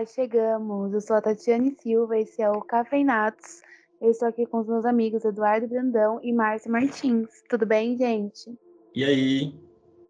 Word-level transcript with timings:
Olá, 0.00 0.06
chegamos. 0.06 0.94
Eu 0.94 1.00
sou 1.02 1.14
a 1.14 1.20
Tatiane 1.20 1.76
Silva, 1.78 2.16
esse 2.16 2.40
é 2.40 2.50
o 2.50 2.62
Cafeinatos. 2.62 3.60
Eu 4.00 4.10
estou 4.10 4.28
aqui 4.28 4.46
com 4.46 4.60
os 4.60 4.66
meus 4.66 4.86
amigos 4.86 5.22
Eduardo 5.26 5.68
Brandão 5.68 6.18
e 6.22 6.32
Márcio 6.32 6.72
Martins. 6.72 7.28
Tudo 7.50 7.66
bem, 7.66 7.98
gente? 7.98 8.50
E 8.94 9.04
aí? 9.04 9.54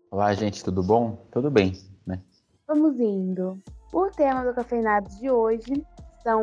Olá, 0.09 0.33
gente, 0.33 0.63
tudo 0.63 0.81
bom? 0.81 1.19
Tudo 1.33 1.51
bem, 1.51 1.73
né? 2.07 2.23
Vamos 2.69 3.01
indo. 3.01 3.61
O 3.93 4.07
tema 4.11 4.45
do 4.45 4.55
Cafeinatos 4.55 5.19
de 5.19 5.29
hoje 5.29 5.85
são, 6.23 6.41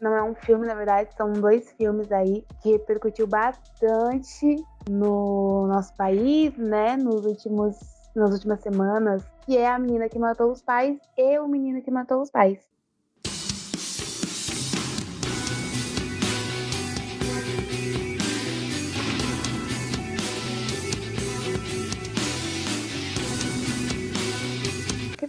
não 0.00 0.14
é 0.14 0.22
um 0.22 0.34
filme, 0.34 0.66
na 0.66 0.74
verdade, 0.74 1.14
são 1.18 1.34
dois 1.34 1.70
filmes 1.72 2.10
aí 2.10 2.46
que 2.62 2.72
repercutiu 2.72 3.26
bastante 3.26 4.56
no 4.88 5.66
nosso 5.66 5.94
país, 5.96 6.56
né, 6.56 6.96
nos 6.96 7.26
últimos 7.26 7.76
nas 8.14 8.32
últimas 8.32 8.62
semanas, 8.62 9.22
que 9.44 9.58
é 9.58 9.68
a 9.68 9.78
menina 9.78 10.08
que 10.08 10.18
matou 10.18 10.50
os 10.50 10.62
pais 10.62 10.98
e 11.18 11.38
o 11.38 11.46
menino 11.46 11.82
que 11.82 11.90
matou 11.90 12.22
os 12.22 12.30
pais. 12.30 12.58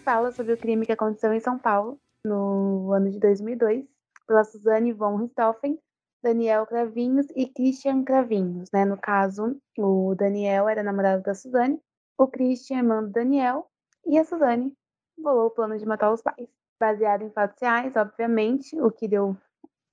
Fala 0.07 0.31
sobre 0.31 0.53
o 0.53 0.57
crime 0.57 0.85
que 0.85 0.93
aconteceu 0.93 1.33
em 1.33 1.39
São 1.41 1.59
Paulo 1.59 1.99
no 2.23 2.93
ano 2.93 3.11
de 3.11 3.19
2002 3.19 3.85
pela 4.25 4.45
Suzane 4.45 4.93
von 4.93 5.17
Richthofen, 5.17 5.77
Daniel 6.23 6.65
Cravinhos 6.65 7.27
e 7.35 7.45
Christian 7.45 8.05
Cravinhos, 8.05 8.71
né? 8.71 8.85
No 8.85 8.97
caso, 8.97 9.57
o 9.77 10.15
Daniel 10.15 10.69
era 10.69 10.81
namorado 10.81 11.23
da 11.23 11.35
Suzane 11.35 11.77
o 12.17 12.25
Christian 12.25 12.83
manda 12.83 13.09
Daniel 13.09 13.69
e 14.05 14.17
a 14.17 14.23
Suzane 14.23 14.73
bolou 15.17 15.47
o 15.47 15.51
plano 15.51 15.77
de 15.77 15.85
matar 15.85 16.13
os 16.13 16.21
pais. 16.21 16.47
Baseado 16.79 17.23
em 17.23 17.29
fatos 17.29 17.59
reais, 17.61 17.93
obviamente, 17.97 18.79
o 18.79 18.89
que 18.89 19.09
deu 19.09 19.35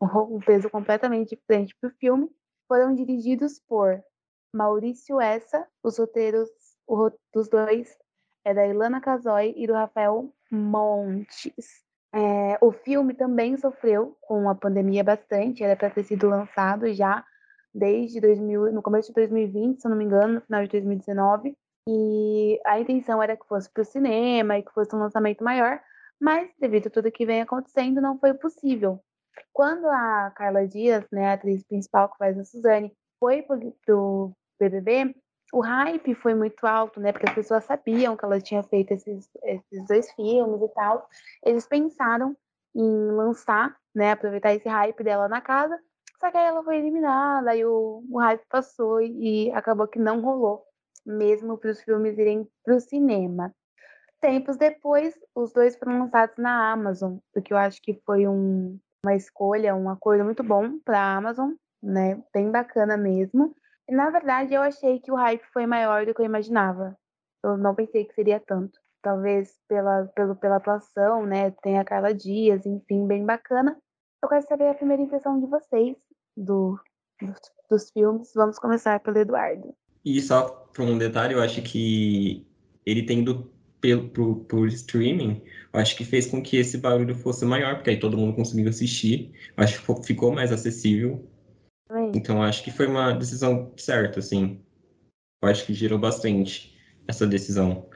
um 0.01 0.39
peso 0.47 0.71
completamente 0.71 1.31
diferente 1.31 1.75
para 1.81 1.91
o 1.91 1.95
filme, 1.95 2.31
foram 2.69 2.95
dirigidos 2.95 3.59
por 3.59 4.01
Maurício 4.55 5.21
Essa, 5.21 5.67
os 5.83 5.99
roteiros 5.99 6.49
dos 7.33 7.49
dois 7.49 7.99
é 8.45 8.53
da 8.53 8.67
Ilana 8.67 9.01
Casoy 9.01 9.55
e 9.57 9.67
do 9.67 9.73
Rafael 9.73 10.33
Montes. 10.51 11.83
É, 12.13 12.59
o 12.61 12.71
filme 12.71 13.15
também 13.15 13.57
sofreu 13.57 14.17
com 14.21 14.49
a 14.49 14.55
pandemia 14.55 15.03
bastante, 15.03 15.65
era 15.65 15.75
para 15.75 15.91
ter 15.91 16.05
sido 16.05 16.29
lançado 16.29 16.93
já 16.93 17.25
desde 17.75 18.21
2000, 18.21 18.73
no 18.73 18.83
começo 18.83 19.09
de 19.09 19.15
2020, 19.15 19.81
se 19.81 19.89
não 19.89 19.97
me 19.97 20.05
engano, 20.05 20.35
no 20.35 20.41
final 20.43 20.63
de 20.63 20.71
2019, 20.71 21.57
e 21.89 22.61
a 22.65 22.79
intenção 22.79 23.21
era 23.21 23.37
que 23.37 23.47
fosse 23.47 23.69
para 23.69 23.83
o 23.83 23.85
cinema 23.85 24.57
e 24.57 24.63
que 24.63 24.73
fosse 24.73 24.95
um 24.95 25.01
lançamento 25.01 25.43
maior, 25.43 25.81
mas 26.21 26.49
devido 26.59 26.87
a 26.87 26.91
tudo 26.91 27.11
que 27.11 27.27
vem 27.27 27.43
acontecendo, 27.43 28.01
não 28.01 28.17
foi 28.19 28.33
possível. 28.35 29.01
Quando 29.53 29.87
a 29.89 30.33
Carla 30.37 30.69
Dias, 30.69 31.05
né, 31.11 31.31
a 31.31 31.33
atriz 31.33 31.65
principal 31.65 32.09
que 32.11 32.19
faz 32.19 32.39
a 32.39 32.45
Suzane, 32.45 32.93
foi 33.19 33.45
pro 33.85 34.33
BBB, 34.61 35.15
o 35.55 35.61
hype 35.61 36.17
foi 36.17 36.35
muito 36.35 36.67
alto, 36.67 36.99
né, 36.99 37.13
porque 37.13 37.29
as 37.29 37.35
pessoas 37.35 37.65
sabiam 37.65 38.17
que 38.17 38.25
ela 38.25 38.41
tinha 38.41 38.61
feito 38.65 38.93
esses, 38.93 39.31
esses 39.45 39.87
dois 39.87 40.11
filmes 40.11 40.61
e 40.61 40.69
tal. 40.75 41.09
Eles 41.45 41.65
pensaram 41.65 42.37
em 42.75 43.13
lançar, 43.13 43.77
né, 43.95 44.11
aproveitar 44.11 44.53
esse 44.53 44.69
hype 44.69 45.05
dela 45.05 45.29
na 45.29 45.41
casa, 45.41 45.79
só 46.19 46.29
que 46.29 46.37
aí 46.37 46.47
ela 46.47 46.65
foi 46.65 46.79
eliminada, 46.79 47.53
aí 47.53 47.65
o, 47.65 48.03
o 48.11 48.19
hype 48.19 48.43
passou 48.49 49.01
e, 49.01 49.47
e 49.47 49.53
acabou 49.53 49.87
que 49.87 49.99
não 49.99 50.21
rolou 50.21 50.65
mesmo 51.07 51.57
para 51.57 51.71
os 51.71 51.81
filmes 51.83 52.19
irem 52.19 52.49
para 52.65 52.75
o 52.75 52.81
cinema. 52.81 53.55
Tempos 54.21 54.57
depois, 54.57 55.15
os 55.37 55.53
dois 55.53 55.77
foram 55.77 56.01
lançados 56.01 56.37
na 56.37 56.73
Amazon, 56.73 57.19
o 57.33 57.41
que 57.41 57.53
eu 57.53 57.59
acho 57.59 57.81
que 57.81 57.95
foi 58.05 58.27
um, 58.27 58.77
uma 59.05 59.15
escolha, 59.15 59.77
um 59.77 59.89
acordo 59.89 60.25
muito 60.25 60.43
bom 60.43 60.81
para 60.81 60.99
a 60.99 61.17
Amazon, 61.17 61.53
né? 61.81 62.21
Bem 62.33 62.51
bacana 62.51 62.97
mesmo. 62.97 63.55
Na 63.89 64.11
verdade, 64.11 64.55
eu 64.55 64.63
achei 64.63 64.99
que 64.99 65.13
o 65.13 65.17
hype 65.17 65.45
foi 65.53 65.67
maior 65.67 66.07
do 66.07 66.15
que 66.15 66.21
eu 66.23 66.27
imaginava. 66.27 66.97
Eu 67.43 67.57
não 67.57 67.75
pensei 67.75 68.05
que 68.05 68.15
seria 68.15 68.41
tanto. 68.41 68.79
Talvez 69.03 69.55
pela, 69.69 70.07
pelo, 70.15 70.35
pela 70.35 70.57
atuação, 70.57 71.27
né? 71.27 71.51
Tem 71.63 71.79
a 71.79 71.85
Carla 71.85 72.15
Dias, 72.15 72.65
enfim, 72.65 73.07
bem 73.07 73.25
bacana. 73.25 73.77
Eu 74.23 74.29
quero 74.29 74.47
saber 74.47 74.69
a 74.69 74.75
primeira 74.75 75.03
impressão 75.03 75.39
de 75.39 75.47
vocês 75.47 75.97
do, 76.35 76.79
dos, 77.21 77.39
dos 77.71 77.91
filmes. 77.91 78.33
Vamos 78.35 78.59
começar 78.59 78.99
pelo 79.01 79.19
Eduardo. 79.19 79.75
E 80.03 80.21
só 80.23 80.49
para 80.73 80.85
um 80.85 80.97
detalhe, 80.97 81.35
eu 81.35 81.43
acho 81.43 81.61
que 81.61 82.47
ele 82.87 83.05
tendo 83.05 83.53
pelo, 83.85 84.09
por 84.47 84.67
streaming, 84.69 85.43
eu 85.71 85.79
acho 85.79 85.95
que 85.95 86.05
fez 86.05 86.27
com 86.27 86.43
que 86.43 86.57
esse 86.57 86.79
barulho 86.79 87.15
fosse 87.15 87.45
maior, 87.45 87.75
porque 87.75 87.91
aí 87.91 87.99
todo 87.99 88.17
mundo 88.17 88.35
conseguiu 88.35 88.71
assistir. 88.71 89.33
Eu 89.55 89.63
acho 89.63 89.83
que 89.83 90.07
ficou 90.07 90.33
mais 90.33 90.51
acessível. 90.51 91.29
Então, 92.15 92.43
acho 92.43 92.63
que 92.65 92.71
foi 92.71 92.87
uma 92.87 93.13
decisão 93.13 93.73
certa, 93.77 94.19
assim. 94.21 94.61
Eu 95.43 95.49
acho 95.49 95.67
que 95.67 95.75
girou 95.75 95.99
bastante 95.99 96.75
essa 97.07 97.27
decisão. 97.27 97.89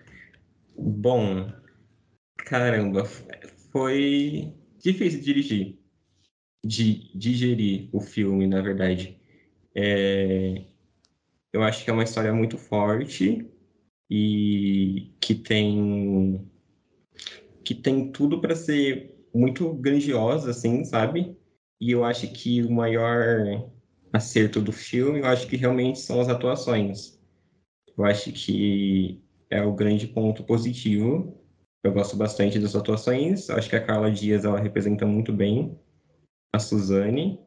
Bom, 0.76 1.50
caramba, 2.37 3.04
foi 3.72 4.54
difícil 4.78 5.21
dirigir, 5.21 5.78
de 6.65 7.10
digerir 7.16 7.88
o 7.93 8.00
filme, 8.00 8.47
na 8.47 8.60
verdade. 8.60 9.19
É, 9.75 10.65
eu 11.53 11.62
acho 11.62 11.84
que 11.84 11.91
é 11.91 11.93
uma 11.93 12.04
história 12.04 12.32
muito 12.32 12.59
forte 12.59 13.48
e 14.10 15.12
que 15.21 15.34
tem 15.34 16.48
que 17.65 17.75
tem 17.75 18.10
tudo 18.10 18.41
para 18.41 18.54
ser 18.54 19.15
muito 19.34 19.75
grandiosa, 19.75 20.50
assim, 20.50 20.84
sabe? 20.84 21.37
E 21.81 21.91
eu 21.91 22.04
acho 22.04 22.32
que 22.32 22.62
o 22.62 22.71
maior 22.71 23.71
acerto 24.13 24.61
do 24.61 24.73
filme, 24.73 25.21
eu 25.21 25.27
acho 25.27 25.47
que 25.47 25.57
realmente 25.57 25.99
são 26.01 26.21
as 26.21 26.29
atuações. 26.29 27.19
Eu 27.97 28.05
acho 28.05 28.33
que 28.33 29.23
é 29.51 29.63
o 29.63 29.75
grande 29.75 30.07
ponto 30.07 30.43
positivo. 30.45 31.37
Eu 31.83 31.93
gosto 31.93 32.17
bastante 32.17 32.59
das 32.59 32.75
atuações. 32.75 33.51
Acho 33.51 33.69
que 33.69 33.77
a 33.77 33.85
Carla 33.85 34.11
Dias 34.11 34.45
ela 34.45 34.61
representa 34.61 35.07
muito 35.07 35.33
bem 35.33 35.79
a 36.53 36.59
Suzane 36.59 37.39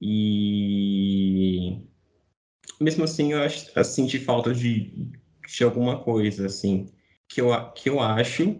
e 0.00 1.82
mesmo 2.80 3.04
assim, 3.04 3.32
eu 3.32 3.42
acho, 3.42 3.70
eu 3.76 3.84
senti 3.84 4.18
falta 4.18 4.54
de, 4.54 5.10
de 5.46 5.64
alguma 5.64 6.02
coisa, 6.02 6.46
assim, 6.46 6.86
que 7.28 7.40
eu, 7.40 7.50
que 7.72 7.90
eu 7.90 8.00
acho 8.00 8.58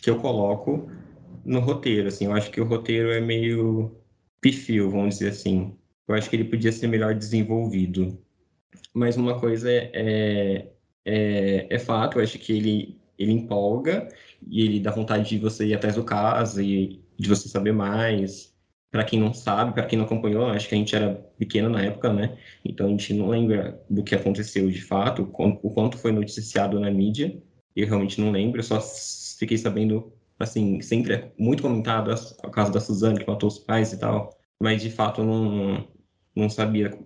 que 0.00 0.08
eu 0.08 0.18
coloco 0.18 0.90
no 1.44 1.60
roteiro, 1.60 2.08
assim. 2.08 2.24
Eu 2.26 2.32
acho 2.32 2.50
que 2.50 2.60
o 2.60 2.64
roteiro 2.64 3.12
é 3.12 3.20
meio 3.20 3.94
pifio, 4.40 4.90
vamos 4.90 5.16
dizer 5.16 5.30
assim. 5.30 5.76
Eu 6.08 6.14
acho 6.14 6.28
que 6.28 6.36
ele 6.36 6.44
podia 6.44 6.72
ser 6.72 6.86
melhor 6.88 7.14
desenvolvido. 7.14 8.18
Mas 8.94 9.16
uma 9.16 9.38
coisa 9.38 9.70
é, 9.70 10.72
é, 11.04 11.66
é, 11.70 11.78
fato, 11.78 12.18
eu 12.18 12.22
acho 12.22 12.38
que 12.38 12.52
ele, 12.52 13.00
ele 13.18 13.32
empolga 13.32 14.08
e 14.46 14.64
ele 14.64 14.80
dá 14.80 14.90
vontade 14.90 15.28
de 15.28 15.38
você 15.38 15.66
ir 15.66 15.74
atrás 15.74 15.94
do 15.96 16.04
caso 16.04 16.60
e 16.60 17.02
de 17.18 17.28
você 17.28 17.48
saber 17.48 17.72
mais 17.72 18.52
para 18.92 19.04
quem 19.04 19.18
não 19.18 19.32
sabe, 19.32 19.72
para 19.72 19.86
quem 19.86 19.98
não 19.98 20.04
acompanhou, 20.04 20.46
acho 20.48 20.68
que 20.68 20.74
a 20.74 20.78
gente 20.78 20.94
era 20.94 21.14
pequeno 21.38 21.70
na 21.70 21.82
época, 21.82 22.12
né? 22.12 22.36
Então 22.62 22.86
a 22.86 22.90
gente 22.90 23.14
não 23.14 23.28
lembra 23.28 23.82
do 23.88 24.04
que 24.04 24.14
aconteceu 24.14 24.70
de 24.70 24.82
fato, 24.82 25.22
o 25.22 25.70
quanto 25.70 25.96
foi 25.96 26.12
noticiado 26.12 26.78
na 26.78 26.90
mídia. 26.90 27.42
Eu 27.74 27.86
realmente 27.86 28.20
não 28.20 28.30
lembro, 28.30 28.58
eu 28.58 28.62
só 28.62 28.78
fiquei 29.38 29.56
sabendo, 29.56 30.12
assim, 30.38 30.82
sempre 30.82 31.14
é 31.14 31.32
muito 31.38 31.62
comentado 31.62 32.12
o 32.44 32.50
caso 32.50 32.70
da 32.70 32.80
Suzane, 32.80 33.18
que 33.18 33.26
matou 33.26 33.48
os 33.48 33.58
pais 33.58 33.94
e 33.94 33.98
tal, 33.98 34.38
mas 34.60 34.82
de 34.82 34.90
fato 34.90 35.24
não, 35.24 35.88
não 36.34 36.48
sabia 36.48 36.98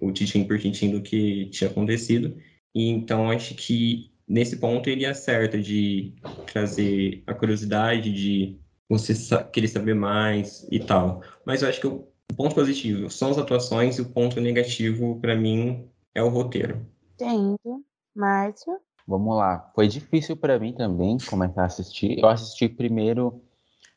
o 0.00 0.12
titim 0.12 0.44
por 0.44 0.58
titim 0.58 0.90
do 0.90 1.02
que 1.02 1.46
tinha 1.46 1.70
acontecido. 1.70 2.36
E 2.74 2.88
então 2.88 3.30
acho 3.30 3.54
que 3.54 4.12
nesse 4.26 4.56
ponto 4.56 4.88
ele 4.88 5.06
acerta 5.06 5.60
de 5.60 6.14
trazer 6.50 7.22
a 7.26 7.34
curiosidade 7.34 8.12
de 8.12 8.58
você 8.88 9.14
querer 9.52 9.68
saber 9.68 9.94
mais 9.94 10.66
e 10.70 10.80
tal. 10.80 11.22
Mas 11.44 11.62
eu 11.62 11.68
acho 11.68 11.80
que 11.80 11.86
o 11.86 12.06
ponto 12.36 12.54
positivo 12.54 13.10
são 13.10 13.30
as 13.30 13.38
atuações 13.38 13.98
e 13.98 14.02
o 14.02 14.08
ponto 14.08 14.40
negativo, 14.40 15.18
para 15.20 15.36
mim, 15.36 15.88
é 16.14 16.22
o 16.22 16.28
roteiro. 16.28 16.86
Entendo. 17.14 17.84
Márcio? 18.14 18.78
Vamos 19.06 19.36
lá. 19.36 19.70
Foi 19.74 19.88
difícil 19.88 20.36
para 20.36 20.58
mim 20.58 20.72
também 20.72 21.16
começar 21.28 21.62
a 21.62 21.66
assistir. 21.66 22.18
Eu 22.18 22.28
assisti 22.28 22.68
primeiro 22.68 23.42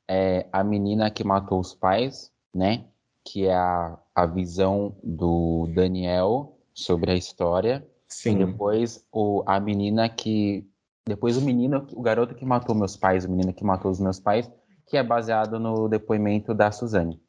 é, 0.07 0.47
A 0.51 0.63
Menina 0.63 1.11
que 1.11 1.23
Matou 1.23 1.59
os 1.59 1.73
Pais, 1.73 2.31
né? 2.53 2.85
Que 3.23 3.45
é 3.45 3.53
a, 3.53 3.97
a 4.15 4.25
visão 4.25 4.95
do 5.03 5.67
Daniel 5.75 6.57
sobre 6.73 7.11
a 7.11 7.15
história. 7.15 7.85
Sim. 8.07 8.41
E 8.41 8.45
depois 8.45 9.05
o, 9.11 9.43
a 9.45 9.59
menina 9.59 10.07
que. 10.07 10.65
Depois 11.07 11.37
o 11.37 11.41
menino, 11.41 11.85
o 11.93 12.01
garoto 12.01 12.33
que 12.33 12.45
matou 12.45 12.73
meus 12.73 12.97
pais, 12.97 13.25
o 13.25 13.29
menino 13.29 13.53
que 13.53 13.63
matou 13.63 13.91
os 13.91 13.99
meus 13.99 14.19
pais, 14.19 14.49
que 14.87 14.97
é 14.97 15.03
baseado 15.03 15.59
no 15.59 15.87
depoimento 15.87 16.51
da 16.51 16.71
Suzane. 16.71 17.21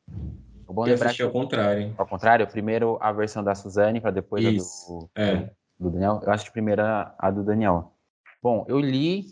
O 0.66 0.72
bom 0.72 0.86
Eu 0.86 0.94
lembrar 0.94 1.12
que, 1.12 1.22
ao 1.22 1.30
contrário. 1.30 1.94
Ao 1.98 2.06
contrário, 2.06 2.46
primeiro 2.46 2.96
a 3.00 3.12
versão 3.12 3.44
da 3.44 3.54
Suzane, 3.54 4.00
para 4.00 4.12
depois 4.12 4.44
Isso, 4.44 5.10
a 5.14 5.20
do, 5.20 5.30
é. 5.30 5.50
do 5.78 5.90
Daniel. 5.90 6.20
Eu 6.24 6.32
acho 6.32 6.46
que 6.46 6.52
primeiro 6.52 6.82
a, 6.82 7.14
a 7.18 7.30
do 7.30 7.44
Daniel. 7.44 7.92
Bom, 8.42 8.64
eu 8.66 8.80
li 8.80 9.26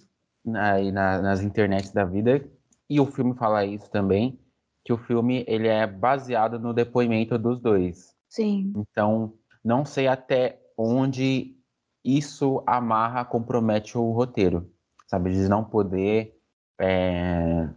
na, 0.44 0.78
na, 0.92 1.22
nas 1.22 1.42
internets 1.42 1.90
da 1.90 2.04
vida 2.04 2.44
e 2.88 3.00
o 3.00 3.06
filme 3.06 3.34
fala 3.34 3.64
isso 3.64 3.90
também, 3.90 4.38
que 4.84 4.92
o 4.92 4.98
filme 4.98 5.44
ele 5.48 5.66
é 5.66 5.86
baseado 5.86 6.58
no 6.58 6.74
depoimento 6.74 7.38
dos 7.38 7.58
dois. 7.58 8.14
Sim. 8.28 8.72
Então, 8.76 9.32
não 9.64 9.84
sei 9.84 10.06
até 10.06 10.60
onde 10.76 11.56
isso 12.04 12.62
amarra, 12.66 13.24
compromete 13.24 13.96
o 13.96 14.10
roteiro, 14.10 14.70
sabe? 15.06 15.32
De 15.32 15.48
não 15.48 15.64
poder 15.64 16.38
é, 16.78 17.68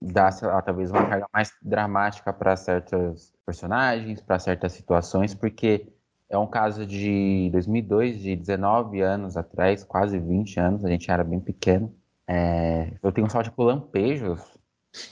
dar, 0.00 0.34
lá, 0.40 0.62
talvez 0.62 0.90
uma 0.90 1.06
carga 1.06 1.26
mais 1.32 1.52
dramática 1.60 2.32
para 2.32 2.56
certos 2.56 3.34
personagens, 3.44 4.20
para 4.22 4.38
certas 4.38 4.72
situações, 4.72 5.34
porque 5.34 5.92
é 6.30 6.38
um 6.38 6.46
caso 6.46 6.86
de 6.86 7.50
2002, 7.52 8.20
de 8.20 8.36
19 8.36 9.00
anos 9.02 9.36
atrás, 9.36 9.84
quase 9.84 10.18
20 10.18 10.58
anos, 10.58 10.84
a 10.84 10.88
gente 10.88 11.10
era 11.10 11.24
bem 11.24 11.40
pequeno. 11.40 11.94
É, 12.26 12.92
eu 13.02 13.12
tenho 13.12 13.28
só, 13.30 13.42
tipo, 13.42 13.62
lampejos 13.62 14.57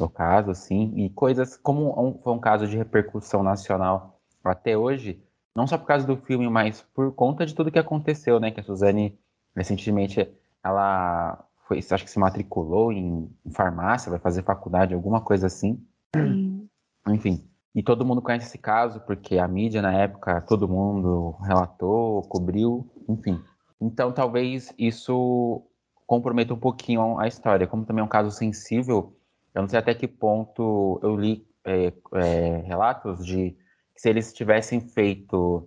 no 0.01 0.09
caso, 0.09 0.51
assim, 0.51 0.93
e 0.97 1.11
coisas 1.11 1.57
como 1.57 1.95
um, 2.01 2.19
foi 2.23 2.33
um 2.33 2.39
caso 2.39 2.67
de 2.67 2.77
repercussão 2.77 3.43
nacional 3.43 4.21
até 4.45 4.77
hoje, 4.77 5.23
não 5.55 5.67
só 5.67 5.77
por 5.77 5.87
causa 5.87 6.07
do 6.07 6.17
filme, 6.17 6.49
mas 6.49 6.83
por 6.95 7.13
conta 7.13 7.45
de 7.45 7.55
tudo 7.55 7.71
que 7.71 7.79
aconteceu, 7.79 8.39
né? 8.39 8.51
Que 8.51 8.61
a 8.61 8.63
Suzane, 8.63 9.19
recentemente, 9.55 10.29
ela 10.63 11.45
foi, 11.67 11.79
acho 11.79 12.05
que 12.05 12.11
se 12.11 12.19
matriculou 12.19 12.93
em, 12.93 13.31
farmácia, 13.53 14.11
vai 14.11 14.19
fazer 14.19 14.43
faculdade, 14.43 14.95
alguma 14.95 15.21
coisa 15.21 15.47
assim. 15.47 15.83
Sim. 16.15 16.69
Enfim, 17.09 17.49
e 17.75 17.83
todo 17.83 18.05
mundo 18.05 18.23
conhece 18.23 18.47
esse 18.47 18.59
caso, 18.59 19.01
porque 19.01 19.39
a 19.39 19.47
mídia 19.47 19.83
na 19.83 19.93
época, 19.93 20.41
todo 20.43 20.69
mundo 20.69 21.37
relatou, 21.43 22.23
cobriu, 22.23 22.89
enfim. 23.09 23.41
Então 23.81 24.13
talvez 24.13 24.73
isso 24.79 25.63
comprometa 26.07 26.55
um 26.55 26.59
pouquinho 26.59 27.19
a 27.19 27.27
história. 27.27 27.67
Como 27.67 27.85
também 27.85 28.01
é 28.01 28.05
um 28.05 28.09
caso 28.09 28.31
sensível, 28.31 29.17
eu 29.57 29.63
não 29.63 29.69
sei 29.69 29.79
até 29.79 29.95
que 29.95 30.07
ponto 30.07 31.01
eu 31.03 31.17
li 31.17 31.47
é, 31.65 31.91
é, 32.15 32.59
relatos 32.67 33.25
de 33.25 33.57
se 33.97 34.11
eles 34.11 34.31
tivessem 34.35 34.81
feito, 34.81 35.67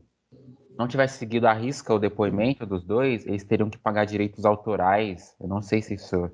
não 0.77 0.87
tivesse 0.87 1.17
seguido 1.17 1.47
a 1.47 1.53
risca 1.53 1.91
o 1.91 1.97
depoimento 1.97 2.67
dos 2.67 2.83
dois, 2.83 3.25
eles 3.25 3.43
teriam 3.43 3.67
que 3.67 3.79
pagar 3.79 4.05
direitos 4.05 4.45
autorais. 4.45 5.35
Eu 5.41 5.47
não 5.47 5.59
sei 5.59 5.81
se 5.81 5.95
isso 5.95 6.29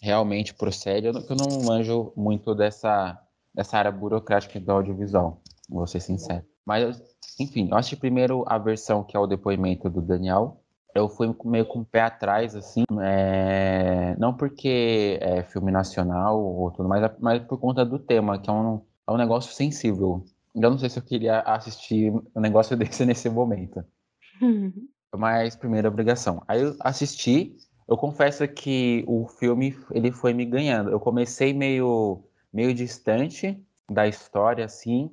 realmente 0.00 0.54
procede. 0.54 1.08
Eu 1.08 1.12
não, 1.12 1.20
eu 1.28 1.36
não 1.36 1.62
manjo 1.62 2.10
muito 2.16 2.54
dessa, 2.54 3.20
dessa 3.54 3.76
área 3.76 3.92
burocrática 3.92 4.58
do 4.58 4.72
audiovisual, 4.72 5.42
vou 5.68 5.86
ser 5.86 6.00
sincero. 6.00 6.42
Mas, 6.64 7.02
enfim, 7.38 7.68
eu 7.70 7.76
assisti 7.76 7.96
primeiro 7.96 8.44
a 8.46 8.56
versão 8.56 9.04
que 9.04 9.14
é 9.14 9.20
o 9.20 9.26
depoimento 9.26 9.90
do 9.90 10.00
Daniel. 10.00 10.64
Eu 10.98 11.08
fui 11.08 11.34
meio 11.44 11.66
com 11.66 11.80
o 11.80 11.84
pé 11.84 12.02
atrás, 12.02 12.54
assim, 12.54 12.84
é... 13.00 14.16
não 14.18 14.34
porque 14.34 15.18
é 15.20 15.42
filme 15.42 15.70
nacional 15.70 16.42
ou 16.42 16.70
tudo 16.70 16.88
mais, 16.88 17.10
mas 17.20 17.42
por 17.44 17.58
conta 17.58 17.84
do 17.84 17.98
tema, 17.98 18.38
que 18.38 18.50
é 18.50 18.52
um, 18.52 18.82
é 19.06 19.12
um 19.12 19.16
negócio 19.16 19.52
sensível. 19.52 20.24
Eu 20.54 20.70
não 20.70 20.78
sei 20.78 20.88
se 20.90 20.98
eu 20.98 21.02
queria 21.02 21.40
assistir 21.40 22.12
um 22.12 22.40
negócio 22.40 22.76
desse 22.76 23.04
nesse 23.06 23.28
momento. 23.30 23.84
Mas 25.16 25.56
primeira 25.56 25.88
obrigação. 25.88 26.42
Aí 26.46 26.62
eu 26.62 26.76
assisti, 26.80 27.56
eu 27.88 27.96
confesso 27.96 28.46
que 28.46 29.04
o 29.06 29.26
filme 29.26 29.76
ele 29.92 30.12
foi 30.12 30.34
me 30.34 30.44
ganhando. 30.44 30.90
Eu 30.90 31.00
comecei 31.00 31.52
meio 31.52 32.22
meio 32.52 32.74
distante 32.74 33.62
da 33.90 34.06
história 34.06 34.64
assim, 34.64 35.10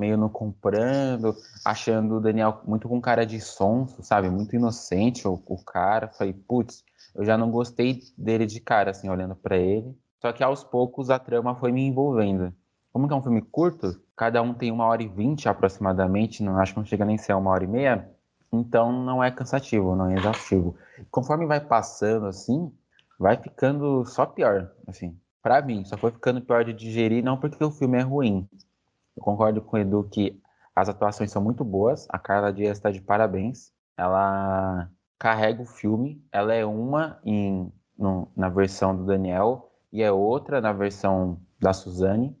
meio 0.00 0.16
não 0.16 0.28
comprando, 0.28 1.34
achando 1.64 2.16
o 2.16 2.20
Daniel 2.20 2.60
muito 2.66 2.88
com 2.88 3.00
cara 3.00 3.24
de 3.24 3.40
sonso, 3.40 4.02
sabe? 4.02 4.28
Muito 4.28 4.56
inocente 4.56 5.26
o, 5.26 5.40
o 5.46 5.64
cara. 5.64 6.08
Falei, 6.08 6.32
putz, 6.32 6.84
eu 7.14 7.24
já 7.24 7.36
não 7.36 7.50
gostei 7.50 8.00
dele 8.16 8.46
de 8.46 8.60
cara 8.60 8.90
assim, 8.90 9.08
olhando 9.08 9.36
para 9.36 9.56
ele. 9.56 9.96
Só 10.20 10.32
que 10.32 10.42
aos 10.42 10.62
poucos 10.62 11.10
a 11.10 11.18
trama 11.18 11.54
foi 11.56 11.72
me 11.72 11.82
envolvendo. 11.82 12.54
Como 12.92 13.08
que 13.08 13.14
é 13.14 13.16
um 13.16 13.22
filme 13.22 13.42
curto, 13.42 14.00
cada 14.14 14.42
um 14.42 14.52
tem 14.52 14.70
uma 14.70 14.86
hora 14.86 15.02
e 15.02 15.08
vinte 15.08 15.48
aproximadamente, 15.48 16.42
não 16.42 16.58
acho 16.58 16.74
que 16.74 16.78
não 16.78 16.86
chega 16.86 17.04
nem 17.04 17.16
a 17.16 17.18
ser 17.18 17.34
uma 17.34 17.50
hora 17.50 17.64
e 17.64 17.66
meia, 17.66 18.10
então 18.52 18.92
não 18.92 19.24
é 19.24 19.30
cansativo, 19.30 19.96
não 19.96 20.10
é 20.10 20.14
exaustivo. 20.14 20.76
Conforme 21.10 21.46
vai 21.46 21.58
passando 21.58 22.26
assim, 22.26 22.70
vai 23.18 23.36
ficando 23.36 24.04
só 24.04 24.26
pior, 24.26 24.70
assim. 24.86 25.18
Para 25.42 25.62
mim, 25.62 25.84
só 25.84 25.96
foi 25.96 26.12
ficando 26.12 26.42
pior 26.42 26.64
de 26.64 26.72
digerir, 26.72 27.24
não 27.24 27.38
porque 27.38 27.64
o 27.64 27.70
filme 27.70 27.98
é 27.98 28.02
ruim. 28.02 28.46
Eu 29.16 29.22
concordo 29.22 29.60
com 29.62 29.76
o 29.76 29.80
Edu 29.80 30.08
que 30.10 30.40
as 30.74 30.88
atuações 30.88 31.30
são 31.30 31.42
muito 31.42 31.64
boas, 31.64 32.06
a 32.10 32.18
Carla 32.18 32.52
Dias 32.52 32.78
está 32.78 32.90
de 32.90 33.00
parabéns. 33.00 33.72
Ela 33.96 34.90
carrega 35.18 35.62
o 35.62 35.66
filme, 35.66 36.24
ela 36.32 36.54
é 36.54 36.64
uma 36.64 37.20
em, 37.24 37.70
no, 37.96 38.28
na 38.34 38.48
versão 38.48 38.96
do 38.96 39.04
Daniel 39.04 39.70
e 39.92 40.02
é 40.02 40.10
outra 40.10 40.60
na 40.60 40.72
versão 40.72 41.38
da 41.60 41.72
Suzane. 41.72 42.36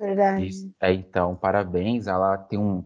Verdade. 0.00 0.74
É, 0.80 0.92
então, 0.92 1.36
parabéns. 1.36 2.06
Ela 2.06 2.36
tem 2.38 2.58
um. 2.58 2.84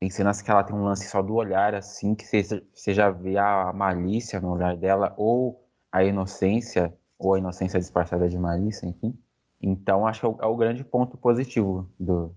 Tem 0.00 0.10
cenas 0.10 0.40
que 0.40 0.50
ela 0.50 0.62
tem 0.62 0.76
um 0.76 0.84
lance 0.84 1.08
só 1.08 1.20
do 1.20 1.34
olhar, 1.34 1.74
assim, 1.74 2.14
que 2.14 2.24
você 2.24 2.94
já 2.94 3.10
vê 3.10 3.36
a 3.36 3.72
malícia 3.72 4.40
no 4.40 4.52
olhar 4.52 4.76
dela, 4.76 5.12
ou 5.16 5.66
a 5.90 6.04
inocência, 6.04 6.96
ou 7.18 7.34
a 7.34 7.38
inocência 7.38 7.80
disfarçada 7.80 8.28
de 8.28 8.38
malícia, 8.38 8.86
enfim. 8.86 9.18
Então, 9.60 10.06
acho 10.06 10.20
que 10.20 10.26
é 10.26 10.28
o, 10.28 10.36
é 10.40 10.46
o 10.46 10.56
grande 10.56 10.84
ponto 10.84 11.16
positivo 11.16 11.90
do, 11.98 12.32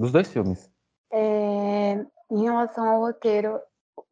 dos 0.00 0.12
dois 0.12 0.32
filmes. 0.32 0.70
É, 1.12 2.06
em 2.30 2.42
relação 2.42 2.88
ao 2.88 3.00
roteiro, 3.00 3.60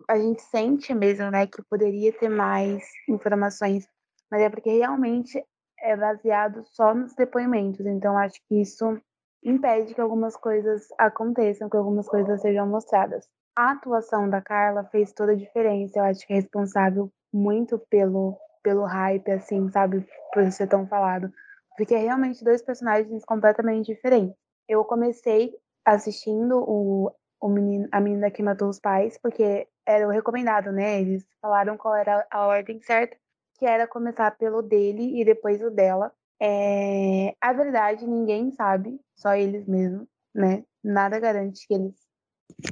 a 0.09 0.19
gente 0.19 0.43
sente 0.43 0.95
mesmo, 0.95 1.31
né, 1.31 1.47
que 1.47 1.63
poderia 1.63 2.13
ter 2.13 2.29
mais 2.29 2.85
informações, 3.09 3.89
mas 4.31 4.43
é 4.43 4.51
porque 4.51 4.71
realmente 4.71 5.43
é 5.81 5.97
baseado 5.97 6.63
só 6.67 6.95
nos 6.95 7.15
depoimentos. 7.15 7.87
Então, 7.87 8.19
acho 8.19 8.39
que 8.47 8.61
isso 8.61 9.01
impede 9.43 9.95
que 9.95 10.01
algumas 10.01 10.37
coisas 10.37 10.89
aconteçam, 10.99 11.71
que 11.71 11.77
algumas 11.77 12.07
coisas 12.07 12.43
sejam 12.43 12.67
mostradas. 12.67 13.27
A 13.57 13.73
atuação 13.73 14.29
da 14.29 14.43
Carla 14.43 14.85
fez 14.85 15.13
toda 15.13 15.33
a 15.33 15.37
diferença. 15.37 15.99
Eu 15.99 16.05
acho 16.05 16.27
que 16.27 16.33
é 16.33 16.37
responsável 16.37 17.11
muito 17.33 17.79
pelo, 17.91 18.37
pelo 18.63 18.85
hype, 18.85 19.31
assim, 19.31 19.71
sabe? 19.71 20.07
Por 20.35 20.51
ser 20.53 20.67
tão 20.67 20.87
falado. 20.87 21.33
Porque 21.77 21.95
é 21.95 21.99
realmente 21.99 22.45
dois 22.45 22.61
personagens 22.61 23.25
completamente 23.25 23.95
diferentes. 23.95 24.37
Eu 24.69 24.85
comecei 24.85 25.55
assistindo 25.95 26.59
o, 26.67 27.13
o 27.41 27.49
menino, 27.49 27.89
a 27.93 28.01
menina 28.01 28.31
que 28.31 28.43
matou 28.43 28.69
os 28.69 28.81
pais, 28.81 29.19
porque 29.23 29.67
era 29.87 30.07
o 30.07 30.11
recomendado, 30.11 30.71
né? 30.73 31.01
Eles 31.01 31.27
falaram 31.41 31.77
qual 31.77 31.95
era 31.95 32.27
a 32.31 32.47
ordem 32.47 32.81
certa, 32.83 33.17
que 33.59 33.67
era 33.67 33.87
começar 33.87 34.31
pelo 34.37 34.63
dele 34.63 35.21
e 35.21 35.25
depois 35.25 35.63
o 35.63 35.71
dela. 35.71 36.13
É, 36.41 37.35
a 37.41 37.53
verdade 37.53 38.07
ninguém 38.07 38.51
sabe, 38.53 39.01
só 39.17 39.35
eles 39.35 39.67
mesmos, 39.67 40.07
né? 40.35 40.65
Nada 40.85 41.19
garante 41.19 41.67
que 41.67 41.75
eles 41.75 41.95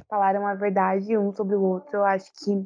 falaram 0.09 0.45
a 0.47 0.53
verdade 0.55 1.17
um 1.17 1.33
sobre 1.33 1.55
o 1.55 1.61
outro. 1.61 1.97
Eu 1.97 2.05
acho 2.05 2.31
que, 2.43 2.65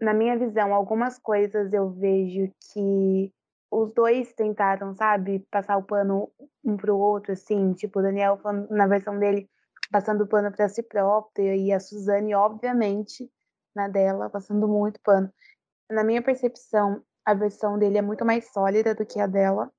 na 0.00 0.14
minha 0.14 0.36
visão, 0.38 0.74
algumas 0.74 1.18
coisas 1.18 1.72
eu 1.72 1.90
vejo 1.90 2.50
que 2.72 3.32
os 3.70 3.92
dois 3.92 4.32
tentaram, 4.34 4.94
sabe, 4.94 5.44
passar 5.50 5.76
o 5.76 5.82
pano 5.82 6.30
um 6.64 6.76
pro 6.76 6.96
outro, 6.96 7.32
assim, 7.32 7.72
tipo, 7.74 7.98
o 7.98 8.02
Daniel 8.02 8.38
na 8.70 8.86
versão 8.86 9.18
dele 9.18 9.48
passando 9.94 10.26
pano 10.26 10.50
para 10.50 10.68
si 10.68 10.82
próprio 10.82 11.54
e 11.54 11.72
a 11.72 11.78
Suzane, 11.78 12.34
obviamente, 12.34 13.30
na 13.72 13.86
dela, 13.86 14.28
passando 14.28 14.66
muito 14.66 15.00
pano. 15.00 15.32
Na 15.88 16.02
minha 16.02 16.20
percepção, 16.20 17.00
a 17.24 17.32
versão 17.32 17.78
dele 17.78 17.98
é 17.98 18.02
muito 18.02 18.24
mais 18.24 18.52
sólida 18.52 18.92
do 18.92 19.06
que 19.06 19.20
a 19.20 19.28
dela 19.28 19.70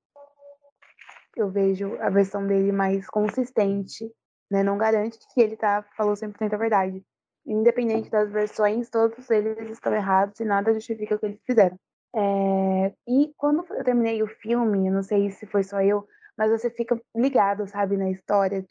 eu 1.35 1.49
vejo 1.49 1.97
a 1.99 2.09
versão 2.09 2.47
dele 2.47 2.71
mais 2.71 3.09
consistente, 3.09 4.09
né? 4.49 4.63
Não 4.63 4.77
garante 4.77 5.19
que 5.33 5.41
ele 5.41 5.57
tá, 5.57 5.83
falou 5.97 6.13
100% 6.13 6.53
a 6.53 6.57
verdade. 6.57 7.03
Independente 7.45 8.09
das 8.09 8.31
versões, 8.31 8.89
todos 8.89 9.29
eles 9.29 9.69
estão 9.69 9.93
errados 9.93 10.39
e 10.39 10.45
nada 10.45 10.73
justifica 10.73 11.15
o 11.15 11.19
que 11.19 11.25
eles 11.25 11.41
fizeram. 11.45 11.77
É... 12.15 12.93
E 13.05 13.33
quando 13.35 13.65
eu 13.69 13.83
terminei 13.83 14.23
o 14.23 14.27
filme, 14.27 14.89
não 14.89 15.03
sei 15.03 15.29
se 15.29 15.45
foi 15.45 15.61
só 15.61 15.81
eu, 15.81 16.07
mas 16.37 16.51
você 16.51 16.69
fica 16.69 16.97
ligado, 17.13 17.67
sabe, 17.67 17.97
na 17.97 18.09
história. 18.09 18.65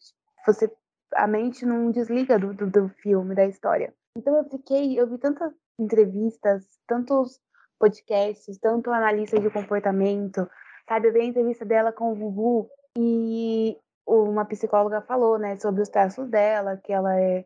Você, 0.47 0.73
a 1.15 1.27
mente 1.27 1.65
não 1.65 1.91
desliga 1.91 2.39
do, 2.39 2.55
do, 2.55 2.71
do 2.71 2.89
filme, 2.89 3.35
da 3.35 3.47
história. 3.47 3.95
Então 4.17 4.37
eu 4.37 4.45
fiquei, 4.45 4.99
eu 4.99 5.09
vi 5.09 5.19
tantas 5.19 5.53
entrevistas, 5.79 6.65
tantos 6.87 7.41
podcasts, 7.79 8.59
tanto 8.59 8.91
analista 8.91 9.39
de 9.41 9.51
comportamento, 9.51 10.49
Sabe, 10.89 11.09
eu 11.09 11.13
vi 11.13 11.21
a 11.21 11.25
entrevista 11.25 11.65
dela 11.65 11.93
com 11.93 12.13
o 12.13 12.15
Vuvu 12.15 12.69
e 12.97 13.77
uma 14.07 14.45
psicóloga 14.45 15.01
falou, 15.01 15.39
né, 15.39 15.57
sobre 15.57 15.81
os 15.81 15.89
traços 15.89 16.29
dela, 16.29 16.77
que 16.77 16.93
ela 16.93 17.19
é 17.19 17.45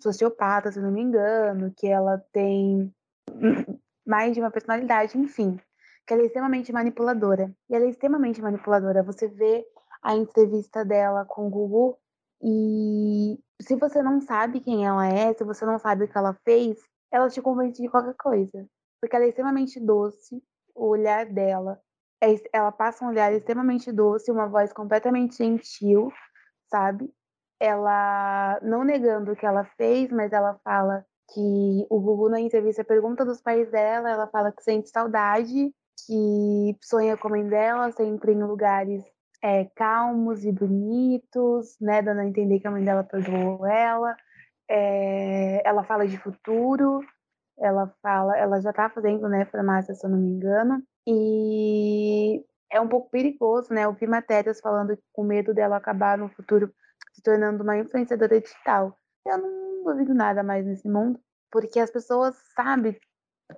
sociopata, 0.00 0.72
se 0.72 0.80
não 0.80 0.90
me 0.90 1.00
engano, 1.00 1.72
que 1.76 1.86
ela 1.86 2.18
tem 2.32 2.92
mais 4.04 4.34
de 4.34 4.40
uma 4.40 4.50
personalidade, 4.50 5.16
enfim, 5.16 5.60
que 6.06 6.12
ela 6.12 6.22
é 6.22 6.26
extremamente 6.26 6.72
manipuladora. 6.72 7.54
E 7.70 7.74
ela 7.76 7.84
é 7.84 7.88
extremamente 7.88 8.42
manipuladora. 8.42 9.04
Você 9.04 9.28
vê 9.28 9.64
a 10.02 10.16
entrevista 10.16 10.84
dela 10.84 11.24
com 11.24 11.46
o 11.46 11.50
Gugu 11.50 11.96
e 12.42 13.38
se 13.60 13.76
você 13.76 14.02
não 14.02 14.20
sabe 14.20 14.60
quem 14.60 14.86
ela 14.86 15.06
é, 15.08 15.32
se 15.34 15.44
você 15.44 15.64
não 15.64 15.78
sabe 15.78 16.04
o 16.04 16.08
que 16.08 16.16
ela 16.16 16.34
fez, 16.44 16.78
ela 17.10 17.28
te 17.28 17.40
convence 17.40 17.80
de 17.80 17.88
qualquer 17.88 18.14
coisa. 18.14 18.66
Porque 19.00 19.16
ela 19.16 19.24
é 19.24 19.28
extremamente 19.28 19.80
doce, 19.80 20.42
o 20.74 20.88
olhar 20.88 21.26
dela, 21.26 21.80
é, 22.22 22.34
ela 22.52 22.72
passa 22.72 23.04
um 23.04 23.08
olhar 23.08 23.32
extremamente 23.32 23.92
doce, 23.92 24.30
uma 24.30 24.48
voz 24.48 24.72
completamente 24.72 25.36
gentil, 25.36 26.12
sabe? 26.70 27.10
Ela 27.60 28.58
não 28.62 28.84
negando 28.84 29.32
o 29.32 29.36
que 29.36 29.46
ela 29.46 29.64
fez, 29.76 30.10
mas 30.10 30.32
ela 30.32 30.58
fala 30.64 31.04
que 31.32 31.86
o 31.90 32.00
Gugu 32.00 32.28
na 32.28 32.40
entrevista 32.40 32.84
pergunta 32.84 33.24
dos 33.24 33.40
pais 33.40 33.70
dela, 33.70 34.10
ela 34.10 34.26
fala 34.28 34.52
que 34.52 34.62
sente 34.62 34.90
saudade, 34.90 35.74
que 36.06 36.76
sonha 36.82 37.16
com 37.16 37.28
a 37.28 37.30
mãe 37.30 37.48
dela, 37.48 37.90
sempre 37.92 38.32
em 38.32 38.42
lugares 38.42 39.02
é, 39.42 39.64
calmos 39.74 40.44
e 40.44 40.52
bonitos, 40.52 41.76
né, 41.80 42.02
dando 42.02 42.20
a 42.20 42.26
entender 42.26 42.60
que 42.60 42.66
a 42.66 42.70
mãe 42.70 42.84
dela 42.84 43.04
perdoou 43.04 43.66
ela. 43.66 44.16
É, 44.68 45.62
ela 45.66 45.84
fala 45.84 46.06
de 46.06 46.18
futuro, 46.18 47.00
ela 47.58 47.92
fala, 48.02 48.36
ela 48.36 48.60
já 48.60 48.72
tá 48.72 48.90
fazendo, 48.90 49.28
né, 49.28 49.44
farmácia, 49.46 49.94
se 49.94 50.04
eu 50.04 50.10
não 50.10 50.18
me 50.18 50.28
engano, 50.28 50.82
e 51.06 52.44
é 52.70 52.80
um 52.80 52.88
pouco 52.88 53.10
perigoso, 53.10 53.72
né? 53.72 53.84
Eu 53.84 53.92
vi 53.92 54.06
matérias 54.06 54.60
falando 54.60 54.98
com 55.12 55.24
medo 55.24 55.54
dela 55.54 55.76
acabar 55.76 56.18
no 56.18 56.28
futuro 56.28 56.72
se 57.12 57.22
tornando 57.22 57.62
uma 57.62 57.78
influenciadora 57.78 58.40
digital. 58.40 58.96
Eu 59.24 59.38
não 59.38 59.84
duvido 59.84 60.12
nada 60.14 60.42
mais 60.42 60.66
nesse 60.66 60.88
mundo, 60.88 61.18
porque 61.50 61.78
as 61.78 61.90
pessoas, 61.90 62.36
sabe, 62.54 62.98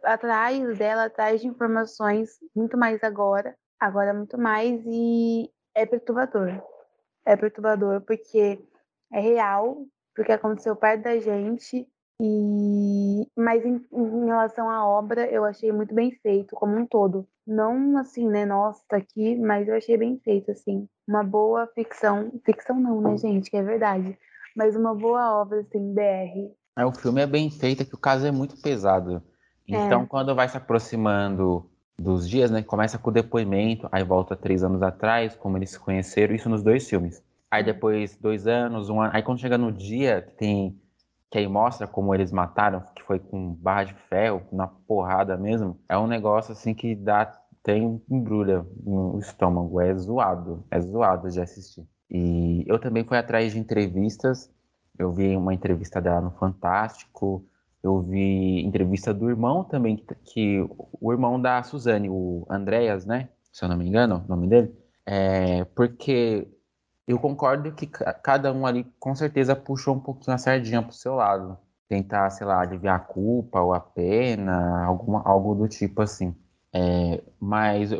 atrás 0.04 0.78
dela, 0.78 1.04
atrás 1.04 1.40
de 1.40 1.49
informações 1.49 2.38
muito 2.54 2.76
mais 2.76 3.02
agora, 3.02 3.56
agora 3.80 4.12
muito 4.12 4.38
mais, 4.38 4.82
e 4.87 5.50
é 5.78 5.87
perturbador. 5.87 6.62
É 7.25 7.37
perturbador 7.37 8.00
porque 8.02 8.58
é 9.12 9.20
real, 9.20 9.85
porque 10.14 10.32
aconteceu 10.32 10.75
perto 10.75 11.04
da 11.04 11.18
gente, 11.18 11.87
e 12.20 13.26
mas 13.37 13.64
em, 13.64 13.80
em, 13.92 14.26
relação 14.26 14.68
à 14.68 14.85
obra, 14.87 15.26
eu 15.30 15.44
achei 15.44 15.70
muito 15.70 15.94
bem 15.94 16.11
feito 16.11 16.56
como 16.56 16.76
um 16.76 16.87
todo. 16.87 17.26
Não 17.47 17.97
assim, 17.97 18.28
né, 18.28 18.44
nossa, 18.44 18.82
tá 18.88 18.97
aqui, 18.97 19.37
mas 19.37 19.68
eu 19.68 19.76
achei 19.76 19.97
bem 19.97 20.18
feito 20.18 20.50
assim. 20.50 20.88
Uma 21.06 21.23
boa 21.23 21.66
ficção, 21.68 22.32
ficção 22.44 22.78
não, 22.78 23.00
né, 23.00 23.16
gente, 23.16 23.50
que 23.50 23.56
é 23.56 23.62
verdade, 23.62 24.18
mas 24.56 24.75
uma 24.75 24.94
boa 24.94 25.40
obra 25.40 25.61
assim, 25.61 25.94
BR. 25.94 26.52
É, 26.76 26.85
o 26.85 26.92
filme 26.92 27.23
é 27.23 27.26
bem 27.26 27.50
feito, 27.50 27.82
é 27.82 27.87
que 27.87 27.94
o 27.94 28.00
caso 28.00 28.26
é 28.26 28.32
muito 28.32 28.61
pesado. 28.61 29.23
Então, 29.66 30.02
é. 30.02 30.06
quando 30.06 30.35
vai 30.35 30.49
se 30.49 30.56
aproximando 30.56 31.70
dos 31.98 32.28
dias, 32.28 32.50
né, 32.50 32.62
começa 32.62 32.98
com 32.98 33.10
o 33.10 33.12
depoimento, 33.12 33.88
aí 33.90 34.04
volta 34.04 34.36
três 34.36 34.62
anos 34.62 34.82
atrás, 34.82 35.34
como 35.34 35.56
eles 35.58 35.70
se 35.70 35.78
conheceram, 35.80 36.34
isso 36.34 36.48
nos 36.48 36.62
dois 36.62 36.88
filmes. 36.88 37.22
Aí 37.50 37.64
depois 37.64 38.16
dois 38.16 38.46
anos, 38.46 38.88
um 38.88 39.00
ano, 39.00 39.10
aí 39.14 39.22
quando 39.22 39.40
chega 39.40 39.58
no 39.58 39.72
dia, 39.72 40.22
tem 40.36 40.78
que 41.30 41.36
aí 41.36 41.46
mostra 41.46 41.86
como 41.86 42.14
eles 42.14 42.32
mataram, 42.32 42.82
que 42.94 43.02
foi 43.02 43.18
com 43.18 43.52
barra 43.52 43.84
de 43.84 43.94
ferro, 44.08 44.42
na 44.50 44.66
porrada 44.66 45.36
mesmo, 45.36 45.78
é 45.88 45.98
um 45.98 46.06
negócio 46.06 46.52
assim 46.52 46.72
que 46.74 46.94
dá, 46.94 47.26
tem 47.62 48.02
embrulha 48.08 48.64
no 48.82 49.18
estômago, 49.18 49.78
é 49.80 49.94
zoado, 49.94 50.64
é 50.70 50.80
zoado 50.80 51.28
de 51.30 51.40
assistir. 51.40 51.86
E 52.10 52.64
eu 52.66 52.78
também 52.78 53.04
fui 53.04 53.18
atrás 53.18 53.52
de 53.52 53.58
entrevistas, 53.58 54.50
eu 54.98 55.12
vi 55.12 55.36
uma 55.36 55.52
entrevista 55.52 56.00
dela 56.00 56.22
no 56.22 56.30
Fantástico, 56.30 57.44
eu 57.82 58.00
vi 58.02 58.61
entrevista 58.64 59.14
do 59.14 59.30
irmão 59.30 59.64
também, 59.64 59.97
que, 59.97 60.14
que 60.25 60.68
o 61.00 61.12
irmão 61.12 61.40
da 61.40 61.62
Suzane, 61.62 62.08
o 62.11 62.47
Andréas, 62.50 63.06
né? 63.06 63.28
Se 63.52 63.64
eu 63.64 63.68
não 63.68 63.76
me 63.76 63.87
engano, 63.87 64.25
o 64.25 64.28
nome 64.28 64.49
dele. 64.49 64.75
É, 65.06 65.64
porque 65.64 66.47
eu 67.06 67.18
concordo 67.18 67.73
que 67.73 67.87
cada 67.87 68.52
um 68.52 68.66
ali 68.66 68.85
com 68.99 69.14
certeza 69.14 69.56
puxou 69.56 69.94
um 69.94 70.00
pouquinho 70.00 70.35
a 70.35 70.38
sardinha 70.38 70.82
pro 70.82 70.92
seu 70.92 71.14
lado. 71.14 71.56
Tentar, 71.88 72.28
sei 72.30 72.47
lá, 72.47 72.61
aliviar 72.61 72.97
a 72.97 73.00
culpa 73.00 73.61
ou 73.61 73.73
a 73.73 73.80
pena, 73.80 74.85
alguma, 74.85 75.23
algo 75.25 75.54
do 75.54 75.66
tipo 75.68 76.02
assim. 76.02 76.37
É, 76.73 77.23
mas 77.40 77.92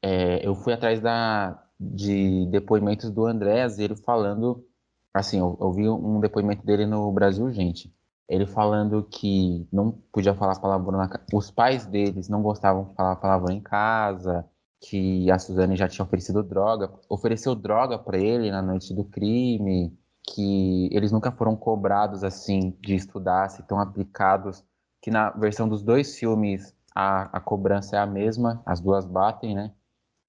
é, 0.00 0.46
eu 0.46 0.54
fui 0.54 0.72
atrás 0.72 1.00
da, 1.00 1.60
de 1.78 2.46
depoimentos 2.46 3.10
do 3.10 3.26
Andrés, 3.26 3.78
ele 3.78 3.96
falando, 3.96 4.64
assim, 5.12 5.40
eu, 5.40 5.58
eu 5.60 5.72
vi 5.72 5.88
um 5.88 6.20
depoimento 6.20 6.64
dele 6.64 6.86
no 6.86 7.10
Brasil 7.12 7.50
Gente. 7.52 7.92
Ele 8.28 8.46
falando 8.46 9.04
que 9.04 9.66
não 9.72 9.92
podia 10.12 10.34
falar 10.34 10.58
palavrão 10.58 10.98
na. 10.98 11.08
Os 11.32 11.50
pais 11.50 11.86
deles 11.86 12.28
não 12.28 12.42
gostavam 12.42 12.84
de 12.84 12.94
falar 12.94 13.16
palavrão 13.16 13.54
em 13.54 13.60
casa 13.60 14.44
que 14.80 15.30
a 15.30 15.38
Suzane 15.38 15.76
já 15.76 15.88
tinha 15.88 16.04
oferecido 16.04 16.42
droga, 16.42 16.92
ofereceu 17.08 17.54
droga 17.54 17.98
para 17.98 18.18
ele 18.18 18.50
na 18.50 18.62
noite 18.62 18.94
do 18.94 19.04
crime, 19.04 19.96
que 20.22 20.88
eles 20.92 21.12
nunca 21.12 21.32
foram 21.32 21.56
cobrados 21.56 22.22
assim 22.22 22.76
de 22.80 22.94
estudar, 22.94 23.48
se 23.50 23.62
estão 23.62 23.80
aplicados, 23.80 24.64
que 25.00 25.10
na 25.10 25.30
versão 25.30 25.68
dos 25.68 25.82
dois 25.82 26.18
filmes 26.18 26.74
a, 26.94 27.36
a 27.36 27.40
cobrança 27.40 27.96
é 27.96 27.98
a 27.98 28.06
mesma, 28.06 28.62
as 28.66 28.80
duas 28.80 29.06
batem, 29.06 29.54
né? 29.54 29.72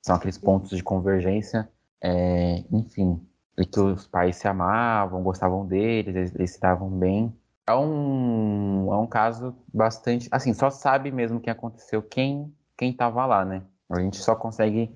São 0.01 0.15
aqueles 0.15 0.37
pontos 0.37 0.75
de 0.75 0.83
convergência, 0.83 1.69
é, 2.01 2.63
enfim, 2.71 3.21
e 3.57 3.65
que 3.65 3.79
os 3.79 4.07
pais 4.07 4.37
se 4.37 4.47
amavam, 4.47 5.23
gostavam 5.23 5.65
deles, 5.65 6.15
eles, 6.15 6.35
eles 6.35 6.59
davam 6.59 6.89
bem. 6.89 7.35
É 7.67 7.75
um, 7.75 8.93
é 8.93 8.97
um 8.97 9.07
caso 9.07 9.55
bastante, 9.73 10.29
assim, 10.31 10.53
só 10.53 10.69
sabe 10.69 11.11
mesmo 11.11 11.37
o 11.37 11.41
que 11.41 11.49
aconteceu 11.49 12.01
quem 12.01 12.53
quem 12.77 12.91
estava 12.91 13.25
lá, 13.25 13.43
né? 13.43 13.63
A 13.89 13.99
gente 13.99 14.17
só 14.17 14.35
consegue 14.35 14.93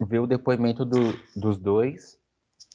ver 0.00 0.18
o 0.18 0.26
depoimento 0.26 0.84
do, 0.84 0.98
dos 1.36 1.56
dois 1.56 2.18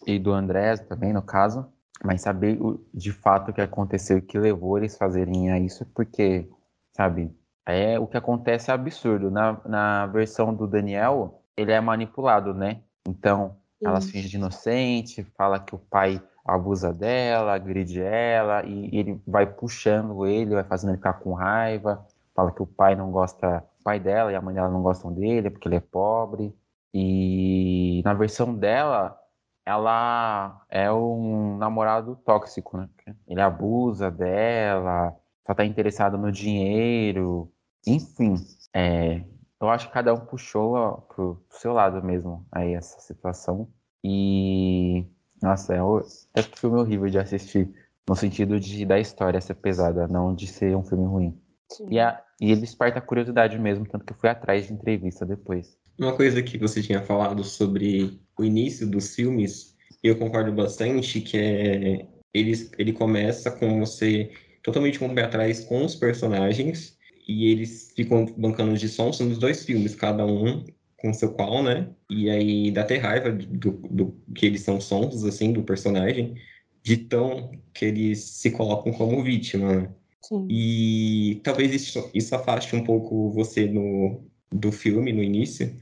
e 0.05 0.17
do 0.17 0.31
Andrés 0.31 0.79
também, 0.79 1.11
no 1.11 1.21
caso, 1.21 1.67
mas 2.03 2.21
saber 2.21 2.61
o, 2.61 2.79
de 2.93 3.11
fato 3.11 3.51
o 3.51 3.53
que 3.53 3.61
aconteceu 3.61 4.19
e 4.19 4.21
que 4.21 4.39
levou 4.39 4.77
eles 4.77 4.95
a 4.95 4.99
fazerem 4.99 5.51
a 5.51 5.59
isso, 5.59 5.85
porque, 5.93 6.49
sabe, 6.93 7.35
é 7.65 7.99
o 7.99 8.07
que 8.07 8.15
acontece 8.15 8.71
é 8.71 8.73
absurdo. 8.73 9.29
Na, 9.29 9.59
na 9.65 10.05
versão 10.07 10.53
do 10.53 10.65
Daniel, 10.65 11.43
ele 11.57 11.71
é 11.71 11.81
manipulado, 11.81 12.53
né? 12.53 12.81
Então, 13.05 13.57
Sim. 13.79 13.87
ela 13.87 13.99
se 13.99 14.11
finge 14.11 14.29
de 14.29 14.37
inocente, 14.37 15.23
fala 15.35 15.59
que 15.59 15.75
o 15.75 15.79
pai 15.79 16.21
abusa 16.47 16.93
dela, 16.93 17.53
agride 17.53 18.01
ela, 18.01 18.65
e, 18.65 18.89
e 18.95 18.99
ele 18.99 19.21
vai 19.27 19.45
puxando 19.45 20.25
ele, 20.25 20.55
vai 20.55 20.63
fazendo 20.63 20.91
ele 20.91 20.97
ficar 20.97 21.13
com 21.13 21.33
raiva, 21.33 22.05
fala 22.33 22.51
que 22.51 22.61
o 22.61 22.67
pai 22.67 22.95
não 22.95 23.11
gosta 23.11 23.63
pai 23.87 24.01
dela 24.01 24.33
e 24.33 24.35
a 24.35 24.41
mãe 24.41 24.53
dela 24.53 24.69
não 24.69 24.81
gostam 24.83 25.13
dele 25.13 25.49
porque 25.49 25.65
ele 25.65 25.77
é 25.77 25.79
pobre. 25.79 26.53
E 26.93 28.01
na 28.03 28.13
versão 28.13 28.53
dela, 28.53 29.17
ela 29.65 30.65
é 30.69 30.91
um 30.91 31.57
namorado 31.57 32.17
tóxico, 32.25 32.77
né? 32.77 32.89
Ele 33.25 33.39
abusa 33.39 34.11
dela, 34.11 35.15
só 35.45 35.53
tá 35.53 35.63
interessado 35.63 36.17
no 36.17 36.33
dinheiro, 36.33 37.49
enfim. 37.85 38.35
É, 38.73 39.23
eu 39.61 39.69
acho 39.69 39.87
que 39.87 39.93
cada 39.93 40.13
um 40.13 40.19
puxou 40.19 41.01
pro 41.07 41.41
seu 41.51 41.71
lado 41.71 42.03
mesmo 42.03 42.45
aí 42.51 42.73
essa 42.73 42.99
situação. 42.99 43.69
E 44.03 45.05
nossa, 45.41 45.73
é, 45.73 45.77
é 45.77 45.81
um 45.81 46.55
filme 46.55 46.79
horrível 46.79 47.09
de 47.09 47.19
assistir, 47.19 47.69
no 48.07 48.15
sentido 48.15 48.59
de 48.59 48.85
da 48.85 48.99
história 48.99 49.41
ser 49.41 49.55
pesada, 49.55 50.07
não 50.07 50.33
de 50.33 50.47
ser 50.47 50.75
um 50.75 50.83
filme 50.83 51.05
ruim. 51.05 51.41
E, 51.89 51.99
a, 51.99 52.21
e 52.39 52.51
ele 52.51 52.61
desperta 52.61 52.99
a 52.99 53.01
curiosidade 53.01 53.59
mesmo, 53.59 53.85
tanto 53.85 54.05
que 54.05 54.13
eu 54.13 54.17
fui 54.17 54.29
atrás 54.29 54.67
de 54.67 54.73
entrevista 54.73 55.25
depois. 55.25 55.77
Uma 55.99 56.15
coisa 56.15 56.41
que 56.41 56.57
você 56.57 56.81
tinha 56.81 57.01
falado 57.01 57.43
sobre 57.43 58.19
o 58.37 58.43
início 58.43 58.87
dos 58.87 59.15
filmes, 59.15 59.75
eu 60.03 60.17
concordo 60.17 60.53
bastante, 60.53 61.21
que 61.21 61.37
é 61.37 62.07
ele, 62.33 62.69
ele 62.77 62.93
começa 62.93 63.51
com 63.51 63.79
você 63.79 64.31
totalmente 64.63 64.99
com 64.99 65.07
o 65.07 65.15
pé 65.15 65.23
atrás 65.23 65.63
com 65.65 65.83
os 65.83 65.95
personagens, 65.95 66.97
e 67.27 67.51
eles 67.51 67.91
ficam 67.95 68.25
bancando 68.37 68.77
de 68.77 68.87
som, 68.87 69.11
são 69.11 69.29
os 69.29 69.37
dois 69.37 69.65
filmes, 69.65 69.95
cada 69.95 70.25
um 70.25 70.65
com 70.97 71.13
seu 71.13 71.31
qual, 71.31 71.63
né? 71.63 71.89
E 72.09 72.29
aí 72.29 72.71
dá 72.71 72.81
até 72.81 72.97
raiva 72.97 73.31
do, 73.31 73.71
do 73.71 74.15
que 74.35 74.45
eles 74.45 74.61
são 74.61 74.81
sons, 74.81 75.23
assim, 75.23 75.53
do 75.53 75.63
personagem, 75.63 76.35
de 76.83 76.97
tão 76.97 77.51
que 77.73 77.85
eles 77.85 78.19
se 78.19 78.51
colocam 78.51 78.91
como 78.91 79.23
vítima, 79.23 79.75
né? 79.75 79.89
Sim. 80.21 80.47
E 80.49 81.39
talvez 81.43 81.73
isso, 81.73 82.09
isso 82.13 82.35
afaste 82.35 82.75
um 82.75 82.83
pouco 82.83 83.29
você 83.31 83.65
no, 83.67 84.25
do 84.51 84.71
filme 84.71 85.13
no 85.13 85.23
início, 85.23 85.73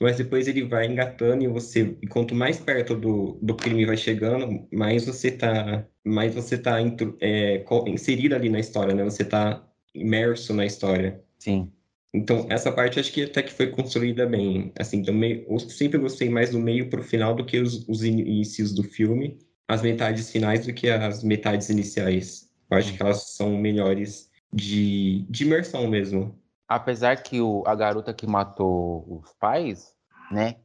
mas 0.00 0.16
depois 0.16 0.46
ele 0.46 0.64
vai 0.64 0.86
engatando 0.86 1.44
e 1.44 1.48
você, 1.48 1.96
e 2.02 2.06
quanto 2.06 2.34
mais 2.34 2.58
perto 2.58 2.94
do, 2.94 3.38
do 3.40 3.54
crime 3.54 3.86
vai 3.86 3.96
chegando, 3.96 4.66
mais 4.72 5.06
você 5.06 5.30
tá, 5.30 5.86
mais 6.04 6.34
você 6.34 6.58
tá 6.58 6.78
é, 7.20 7.64
inserido 7.86 8.34
ali 8.34 8.48
na 8.48 8.60
história, 8.60 8.94
né? 8.94 9.04
Você 9.04 9.24
tá 9.24 9.66
imerso 9.94 10.54
na 10.54 10.66
história. 10.66 11.22
Sim. 11.38 11.72
Então, 12.18 12.46
essa 12.50 12.72
parte 12.72 12.98
acho 12.98 13.12
que 13.12 13.22
até 13.22 13.42
que 13.42 13.52
foi 13.52 13.68
construída 13.68 14.26
bem. 14.26 14.72
Assim, 14.76 15.02
também, 15.02 15.46
eu 15.48 15.58
sempre 15.60 15.98
gostei 15.98 16.28
mais 16.28 16.50
do 16.50 16.58
meio 16.58 16.90
para 16.90 17.00
o 17.00 17.04
final 17.04 17.32
do 17.32 17.44
que 17.44 17.60
os, 17.60 17.88
os 17.88 18.02
inícios 18.02 18.74
do 18.74 18.82
filme, 18.82 19.38
as 19.68 19.82
metades 19.82 20.28
finais 20.28 20.66
do 20.66 20.72
que 20.72 20.90
as 20.90 21.22
metades 21.22 21.68
iniciais. 21.68 22.50
Eu 22.68 22.76
acho 22.76 22.92
que 22.92 23.00
elas 23.00 23.36
são 23.36 23.56
melhores 23.56 24.30
de, 24.52 25.24
de 25.30 25.44
imersão 25.44 25.86
mesmo. 25.86 26.36
Apesar 26.66 27.22
que 27.22 27.40
o, 27.40 27.62
a 27.64 27.74
garota 27.76 28.12
que 28.12 28.26
matou 28.26 29.22
os 29.22 29.32
pais, 29.34 29.94
né? 30.30 30.56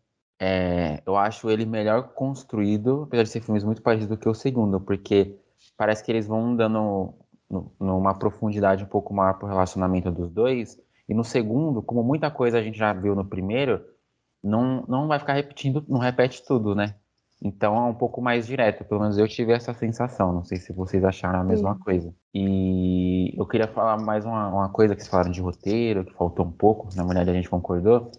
É, 0.42 1.04
eu 1.06 1.16
acho 1.16 1.50
ele 1.52 1.66
melhor 1.66 2.10
construído, 2.16 3.04
apesar 3.04 3.24
de 3.24 3.30
ser 3.30 3.42
filmes 3.42 3.64
muito 3.64 3.82
parecidos 3.82 4.18
do 4.18 4.20
que 4.20 4.28
o 4.28 4.34
segundo, 4.34 4.82
porque 4.82 5.38
parece 5.78 6.04
que 6.04 6.12
eles 6.12 6.26
vão 6.26 6.56
dando 6.56 7.14
numa 7.80 8.16
profundidade 8.16 8.84
um 8.84 8.88
pouco 8.88 9.14
maior 9.14 9.36
pro 9.36 9.48
relacionamento 9.48 10.12
dos 10.12 10.32
dois, 10.32 10.78
E 11.08 11.14
no 11.14 11.24
segundo, 11.24 11.82
como 11.82 12.04
muita 12.04 12.32
coisa 12.32 12.58
a 12.58 12.62
gente 12.62 12.78
já 12.78 12.94
viu 12.94 13.16
no 13.16 13.26
primeiro, 13.26 13.84
não, 14.44 14.86
não 14.88 15.08
vai 15.08 15.20
ficar 15.20 15.34
repetindo, 15.34 15.84
não 15.88 16.00
repete 16.00 16.44
tudo, 16.46 16.76
né? 16.76 16.96
Então 17.42 17.76
é 17.76 17.90
um 17.90 17.94
pouco 17.94 18.22
mais 18.22 18.48
direto, 18.48 18.86
pelo 18.86 19.02
menos 19.02 19.18
eu 19.18 19.28
tive 19.28 19.52
essa 19.52 19.74
sensação. 19.74 20.32
Não 20.32 20.46
sei 20.46 20.58
se 20.58 20.72
vocês 20.72 21.04
acharam 21.04 21.42
a 21.42 21.44
mesma 21.44 21.74
Sim. 21.74 21.80
coisa. 21.80 22.16
E 22.34 23.34
eu 23.38 23.46
queria 23.46 23.68
falar 23.68 23.98
mais 23.98 24.26
uma, 24.26 24.48
uma 24.48 24.70
coisa 24.70 24.96
que 24.96 25.02
vocês 25.02 25.12
falaram 25.12 25.32
de 25.32 25.42
roteiro, 25.42 26.06
que 26.06 26.14
faltou 26.14 26.46
um 26.46 26.52
pouco, 26.52 26.88
na 26.96 27.04
verdade 27.04 27.30
a 27.30 27.34
gente 27.34 27.50
concordou. 27.50 28.12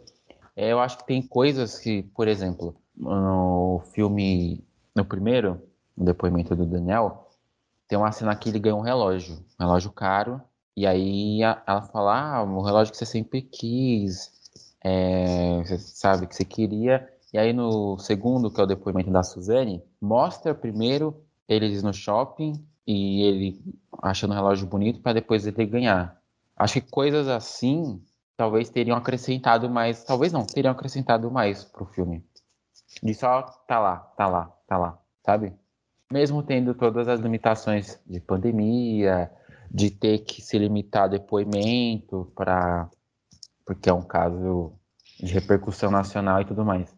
É, 0.55 0.71
eu 0.71 0.79
acho 0.79 0.99
que 0.99 1.07
tem 1.07 1.23
coisas 1.26 1.79
que, 1.79 2.03
por 2.14 2.29
exemplo, 2.29 2.76
no 2.95 3.83
filme, 3.93 4.62
no 4.95 5.05
primeiro, 5.05 5.61
no 5.97 6.05
depoimento 6.05 6.55
do 6.55 6.67
Daniel, 6.67 7.29
tem 7.88 7.99
uma 7.99 8.12
cena 8.12 8.37
que 8.37 8.50
ele 8.50 8.59
ganha 8.59 8.76
um 8.76 8.81
relógio, 8.81 9.37
um 9.59 9.64
relógio 9.64 9.91
caro, 9.91 10.41
e 10.76 10.87
aí 10.87 11.43
ela 11.43 11.83
fala, 11.83 12.37
ah, 12.37 12.43
o 12.43 12.62
relógio 12.62 12.93
que 12.93 12.99
você 12.99 13.07
sempre 13.07 13.43
quis, 13.43 14.33
é, 14.83 15.62
você 15.62 15.78
sabe 15.78 16.26
que 16.26 16.35
você 16.35 16.45
queria, 16.45 17.09
e 17.33 17.38
aí 17.38 17.52
no 17.52 17.99
segundo, 17.99 18.50
que 18.50 18.61
é 18.61 18.64
o 18.64 18.66
depoimento 18.66 19.11
da 19.11 19.23
Suzane, 19.23 19.83
mostra 20.00 20.54
primeiro 20.54 21.25
eles 21.49 21.83
no 21.83 21.93
shopping 21.93 22.64
e 22.87 23.23
ele 23.23 23.76
achando 24.02 24.33
o 24.33 24.35
relógio 24.35 24.66
bonito 24.66 25.00
para 25.00 25.14
depois 25.14 25.47
ele 25.47 25.66
ganhar. 25.66 26.21
Acho 26.57 26.75
que 26.81 26.90
coisas 26.90 27.28
assim 27.28 28.00
talvez 28.37 28.69
teriam 28.69 28.97
acrescentado 28.97 29.71
mais, 29.71 30.04
talvez 30.04 30.33
não, 30.33 30.45
teriam 30.45 30.73
acrescentado 30.73 31.31
mais 31.31 31.64
pro 31.64 31.87
filme. 31.87 32.25
De 33.02 33.14
só 33.14 33.43
tá 33.43 33.78
lá, 33.78 33.97
tá 34.16 34.26
lá, 34.26 34.52
tá 34.66 34.78
lá, 34.78 34.99
sabe? 35.25 35.52
Mesmo 36.12 36.43
tendo 36.43 36.75
todas 36.75 37.09
as 37.09 37.21
limitações 37.21 38.00
de 38.07 38.21
pandemia, 38.21 39.31
de 39.75 39.90
ter 39.90 40.21
que 40.21 40.40
se 40.40 40.57
limitar 40.57 41.04
a 41.04 41.09
depoimento 41.09 42.33
para 42.37 42.88
porque 43.66 43.90
é 43.90 43.93
um 43.93 44.02
caso 44.02 44.73
de 45.19 45.33
repercussão 45.33 45.90
nacional 45.90 46.40
e 46.40 46.45
tudo 46.45 46.64
mais. 46.64 46.95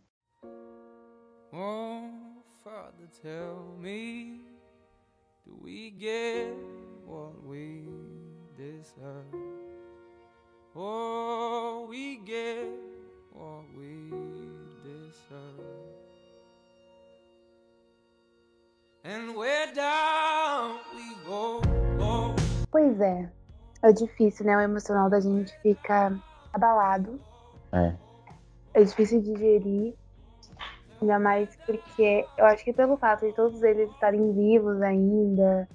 tell 3.22 3.78
me, 3.80 4.42
deserve? 14.86 15.32
And 19.04 19.36
where 19.36 19.72
down. 19.72 20.25
Pois 22.96 23.00
é, 23.00 23.28
é 23.82 23.92
difícil, 23.92 24.46
né? 24.46 24.56
O 24.56 24.60
emocional 24.60 25.10
da 25.10 25.20
gente 25.20 25.52
fica 25.60 26.18
abalado. 26.50 27.20
É. 27.70 27.94
É 28.72 28.82
difícil 28.82 29.20
digerir. 29.20 29.94
Ainda 31.02 31.18
mais 31.18 31.54
porque 31.66 32.26
eu 32.38 32.46
acho 32.46 32.64
que 32.64 32.72
pelo 32.72 32.96
fato 32.96 33.26
de 33.26 33.34
todos 33.34 33.62
eles 33.62 33.90
estarem 33.90 34.32
vivos 34.32 34.80
ainda, 34.80 35.68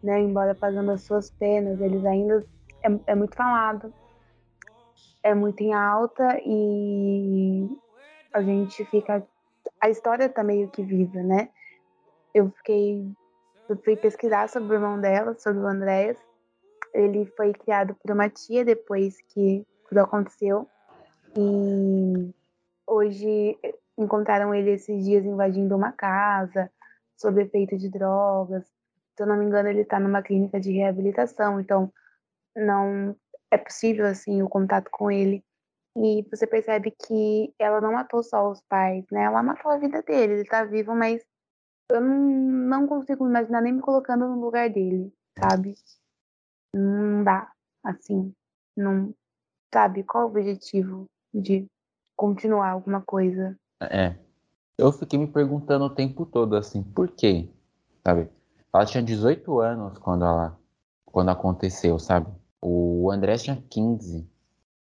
né, 0.00 0.20
embora 0.20 0.54
pagando 0.54 0.92
as 0.92 1.02
suas 1.02 1.28
penas, 1.32 1.80
eles 1.80 2.04
ainda 2.04 2.46
é, 2.84 2.88
é 3.08 3.14
muito 3.16 3.34
falado, 3.34 3.92
é 5.24 5.34
muito 5.34 5.60
em 5.60 5.74
alta 5.74 6.40
e 6.46 7.68
a 8.32 8.42
gente 8.42 8.84
fica. 8.84 9.26
A 9.80 9.90
história 9.90 10.28
tá 10.28 10.44
meio 10.44 10.68
que 10.68 10.84
viva, 10.84 11.20
né? 11.20 11.48
Eu 12.32 12.48
fiquei. 12.58 13.10
Eu 13.68 13.76
fui 13.78 13.96
pesquisar 13.96 14.48
sobre 14.48 14.70
o 14.70 14.74
irmão 14.74 15.00
dela, 15.00 15.34
sobre 15.34 15.60
o 15.62 15.66
Andréas. 15.66 16.29
Ele 16.94 17.26
foi 17.36 17.52
criado 17.52 17.94
por 17.94 18.12
uma 18.12 18.28
tia 18.28 18.64
depois 18.64 19.16
que 19.28 19.66
tudo 19.88 19.98
aconteceu. 19.98 20.68
E 21.36 22.34
hoje 22.86 23.56
Encontraram 24.00 24.54
ele 24.54 24.70
esses 24.70 25.04
dias 25.04 25.26
invadindo 25.26 25.76
uma 25.76 25.92
casa, 25.92 26.72
sob 27.18 27.42
efeito 27.42 27.76
de 27.76 27.90
drogas. 27.90 28.64
Se 29.14 29.22
eu 29.22 29.26
não 29.26 29.36
me 29.36 29.44
engano, 29.44 29.68
ele 29.68 29.82
está 29.82 30.00
numa 30.00 30.22
clínica 30.22 30.58
de 30.58 30.72
reabilitação, 30.72 31.60
então 31.60 31.92
não 32.56 33.14
é 33.50 33.58
possível 33.58 34.06
assim 34.06 34.42
o 34.42 34.48
contato 34.48 34.88
com 34.90 35.10
ele. 35.10 35.44
E 35.94 36.26
você 36.30 36.46
percebe 36.46 36.92
que 36.92 37.52
ela 37.58 37.78
não 37.78 37.92
matou 37.92 38.22
só 38.22 38.50
os 38.50 38.62
pais, 38.62 39.04
né? 39.12 39.24
Ela 39.24 39.42
matou 39.42 39.70
a 39.70 39.76
vida 39.76 40.02
dele. 40.02 40.32
Ele 40.32 40.42
está 40.42 40.64
vivo, 40.64 40.94
mas 40.94 41.22
eu 41.90 42.00
não, 42.00 42.18
não 42.18 42.86
consigo 42.86 43.28
imaginar 43.28 43.60
nem 43.60 43.74
me 43.74 43.82
colocando 43.82 44.26
no 44.26 44.40
lugar 44.40 44.70
dele, 44.70 45.12
sabe? 45.38 45.74
Não 46.74 47.24
dá, 47.24 47.50
assim. 47.84 48.32
Não. 48.76 49.14
Sabe? 49.72 50.02
Qual 50.02 50.24
o 50.24 50.30
objetivo 50.30 51.06
de 51.32 51.66
continuar 52.16 52.70
alguma 52.70 53.00
coisa? 53.00 53.56
É. 53.80 54.16
Eu 54.76 54.92
fiquei 54.92 55.18
me 55.18 55.26
perguntando 55.26 55.84
o 55.84 55.94
tempo 55.94 56.24
todo, 56.24 56.56
assim, 56.56 56.82
por 56.82 57.08
quê? 57.10 57.48
Sabe? 58.04 58.28
Ela 58.72 58.86
tinha 58.86 59.02
18 59.02 59.60
anos 59.60 59.98
quando 59.98 60.24
ela 60.24 60.58
quando 61.04 61.28
aconteceu, 61.30 61.98
sabe? 61.98 62.30
O 62.62 63.10
André 63.10 63.36
tinha 63.36 63.62
15. 63.68 64.28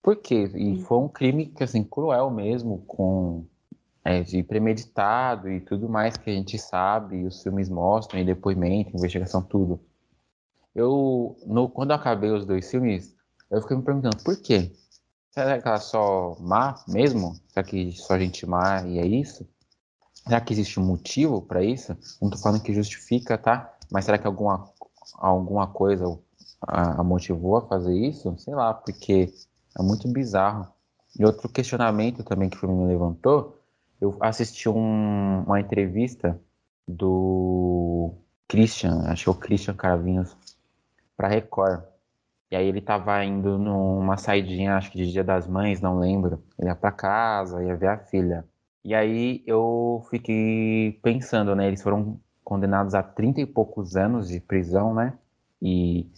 Por 0.01 0.17
quê? 0.17 0.51
E 0.55 0.81
foi 0.83 0.97
um 0.97 1.07
crime 1.07 1.47
que 1.47 1.63
assim 1.63 1.83
cruel 1.83 2.29
mesmo, 2.29 2.79
com 2.85 3.45
é, 4.03 4.23
de 4.23 4.43
premeditado 4.43 5.49
e 5.49 5.59
tudo 5.61 5.89
mais 5.89 6.15
que 6.17 6.29
a 6.29 6.33
gente 6.33 6.57
sabe, 6.57 7.25
os 7.25 7.41
filmes 7.43 7.69
mostram, 7.69 8.19
e 8.19 8.25
depoimento, 8.25 8.95
investigação, 8.95 9.41
tudo. 9.41 9.79
Eu, 10.77 11.35
no, 11.47 11.67
quando 11.67 11.89
eu 11.89 11.95
acabei 11.95 12.29
os 12.29 12.45
dois 12.45 12.69
filmes, 12.69 13.15
eu 13.49 13.59
fiquei 13.63 13.75
me 13.75 13.81
perguntando 13.81 14.17
por 14.23 14.39
quê? 14.39 14.71
Será 15.31 15.59
que 15.59 15.67
ela 15.67 15.77
é 15.77 15.79
só 15.79 16.37
má 16.39 16.75
mesmo? 16.87 17.35
Será 17.47 17.63
que 17.65 17.93
só 17.93 18.15
gente 18.19 18.45
má 18.45 18.83
e 18.83 18.99
é 18.99 19.05
isso? 19.07 19.43
Será 20.13 20.39
que 20.39 20.53
existe 20.53 20.79
um 20.79 20.85
motivo 20.85 21.41
para 21.41 21.63
isso? 21.63 21.97
Não 22.21 22.29
tô 22.29 22.37
falando 22.37 22.61
que 22.61 22.75
justifica, 22.75 23.39
tá? 23.39 23.75
Mas 23.91 24.05
será 24.05 24.19
que 24.19 24.27
alguma, 24.27 24.69
alguma 25.15 25.65
coisa 25.65 26.05
a, 26.61 27.01
a 27.01 27.03
motivou 27.03 27.57
a 27.57 27.67
fazer 27.67 27.95
isso? 27.95 28.37
Sei 28.37 28.53
lá, 28.53 28.71
porque 28.71 29.33
é 29.79 29.81
muito 29.81 30.07
bizarro. 30.07 30.67
E 31.17 31.25
outro 31.25 31.49
questionamento 31.49 32.23
também 32.23 32.49
que 32.49 32.57
o 32.57 32.59
filme 32.59 32.75
me 32.75 32.85
levantou, 32.85 33.59
eu 33.99 34.15
assisti 34.19 34.69
um, 34.69 35.41
uma 35.41 35.59
entrevista 35.59 36.39
do 36.87 38.13
Christian, 38.47 39.05
acho 39.07 39.23
que 39.23 39.29
é 39.29 39.31
o 39.31 39.35
Christian 39.35 39.73
Caravinhos, 39.73 40.37
para 41.17 41.27
Record. 41.27 41.81
E 42.49 42.55
aí 42.55 42.67
ele 42.67 42.79
tava 42.79 43.23
indo 43.25 43.57
numa 43.57 44.15
saidinha, 44.15 44.77
acho 44.77 44.91
que 44.91 44.97
de 44.97 45.11
Dia 45.11 45.23
das 45.23 45.47
Mães, 45.47 45.81
não 45.81 45.99
lembro. 45.99 46.41
Ele 46.57 46.69
ia 46.69 46.75
pra 46.75 46.91
casa, 46.91 47.61
ia 47.63 47.75
ver 47.75 47.87
a 47.87 47.97
filha. 47.97 48.45
E 48.85 48.95
aí 48.95 49.43
eu 49.45 50.05
fiquei 50.09 50.97
pensando, 51.03 51.53
né? 51.55 51.67
Eles 51.67 51.81
foram 51.81 52.19
condenados 52.43 52.95
a 52.95 53.03
30 53.03 53.41
e 53.41 53.45
poucos 53.45 53.97
anos 53.97 54.29
de 54.29 54.39
prisão, 54.39 54.93
né? 54.93 55.13
E 55.61 56.09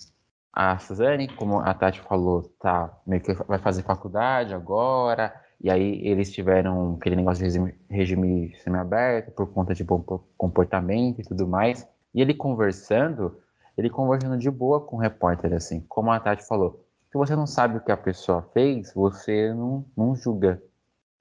a 0.54 0.78
Suzane, 0.78 1.28
como 1.28 1.60
a 1.60 1.74
Tati 1.74 2.02
falou, 2.02 2.44
tá 2.60 2.96
meio 3.08 3.24
que 3.24 3.34
vai 3.34 3.58
fazer 3.58 3.82
faculdade 3.82 4.54
agora. 4.54 5.34
E 5.62 5.70
aí 5.70 6.06
eles 6.06 6.32
tiveram 6.32 6.96
aquele 6.96 7.16
negócio 7.16 7.40
de 7.40 7.46
regime, 7.46 7.76
regime 7.90 8.56
semiaberto 8.64 9.32
por 9.32 9.48
conta 9.52 9.74
de 9.74 9.84
bom 9.84 10.00
comportamento 10.38 11.22
e 11.22 11.24
tudo 11.24 11.48
mais. 11.48 11.88
E 12.14 12.22
ele 12.22 12.34
conversando, 12.34 13.38
ele 13.80 13.89
conversando 13.89 14.38
de 14.38 14.52
boa 14.52 14.82
com 14.82 14.98
o 14.98 15.00
repórter, 15.00 15.54
assim, 15.54 15.80
como 15.88 16.12
a 16.12 16.20
Tati 16.20 16.46
falou. 16.46 16.86
Se 17.10 17.18
você 17.18 17.36
não 17.36 17.48
sabe 17.48 17.78
o 17.78 17.82
que 17.82 17.92
a 17.92 17.98
pessoa 17.98 18.42
fez, 18.54 18.94
você 18.94 19.54
não, 19.54 19.86
não 19.96 20.15
julga. 20.15 20.62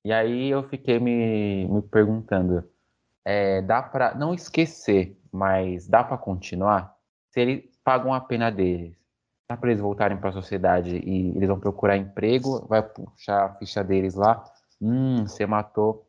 E 0.05 0.13
aí 0.13 0.51
eu 0.51 0.63
fiquei 0.65 0.99
me, 0.99 1.67
me 1.67 1.83
perguntando, 1.83 2.69
é, 3.25 3.63
dá 3.63 3.83
para 3.83 4.15
não 4.15 4.35
esquecer, 4.35 5.17
mas 5.33 5.87
dá 5.87 6.03
para 6.03 6.19
continuar? 6.19 6.97
Se 7.31 7.41
eles 7.41 7.65
pagam 7.85 8.13
a 8.13 8.21
pena 8.21 8.51
deles, 8.51 8.97
dá 9.49 9.57
para 9.57 9.71
eles 9.71 9.81
voltarem 9.81 10.19
para 10.19 10.31
a 10.31 10.33
sociedade 10.33 10.97
e 10.97 11.37
eles 11.37 11.49
vão 11.49 11.61
procurar 11.61 11.97
emprego, 11.97 12.67
vai 12.67 12.83
puxar 12.83 13.45
a 13.45 13.55
ficha 13.55 13.83
deles 13.83 14.15
lá, 14.15 14.45
hum, 14.81 15.27
você 15.27 15.47
matou 15.47 16.07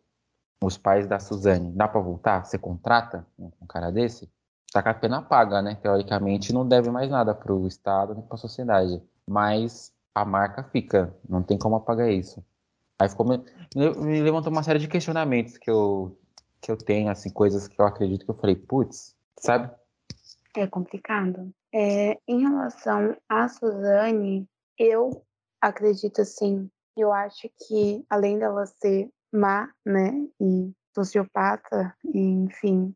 os 0.61 0.77
pais 0.77 1.07
da 1.07 1.19
Suzane, 1.19 1.71
dá 1.71 1.87
para 1.87 2.01
voltar? 2.01 2.43
Você 2.43 2.57
contrata 2.57 3.25
um 3.37 3.67
cara 3.67 3.91
desse? 3.91 4.29
Tá 4.71 4.83
com 4.83 4.89
a 4.89 4.93
pena 4.93 5.21
paga, 5.21 5.61
né? 5.61 5.75
Teoricamente 5.81 6.53
não 6.53 6.67
deve 6.67 6.89
mais 6.89 7.09
nada 7.09 7.33
para 7.33 7.53
o 7.53 7.67
Estado 7.67 8.13
nem 8.13 8.23
para 8.23 8.35
a 8.35 8.37
sociedade. 8.37 9.01
Mas 9.27 9.93
a 10.13 10.25
marca 10.25 10.63
fica, 10.63 11.13
não 11.27 11.41
tem 11.41 11.57
como 11.57 11.75
apagar 11.75 12.09
isso. 12.09 12.43
Aí 12.99 13.07
ficou 13.07 13.25
me, 13.25 13.37
me 13.75 14.21
levantou 14.21 14.51
uma 14.51 14.63
série 14.63 14.79
de 14.79 14.87
questionamentos 14.87 15.57
que 15.57 15.69
eu 15.69 16.17
que 16.61 16.69
eu 16.69 16.77
tenho, 16.77 17.09
assim, 17.09 17.29
coisas 17.29 17.69
que 17.69 17.79
eu 17.79 17.85
acredito 17.85 18.25
que 18.25 18.31
eu 18.31 18.35
falei, 18.35 18.55
putz, 18.55 19.15
sabe? 19.39 19.73
É 20.55 20.67
complicado. 20.67 21.53
É, 21.73 22.17
em 22.27 22.41
relação 22.41 23.15
a 23.29 23.47
Suzane, 23.47 24.45
eu 24.77 25.23
acredito 25.61 26.21
assim, 26.21 26.69
eu 26.97 27.13
acho 27.13 27.49
que 27.65 28.03
além 28.09 28.39
dela 28.39 28.65
ser 28.65 29.09
má, 29.31 29.71
né, 29.85 30.27
e 30.41 30.71
sociopata, 30.93 31.95
e 32.03 32.19
enfim, 32.19 32.93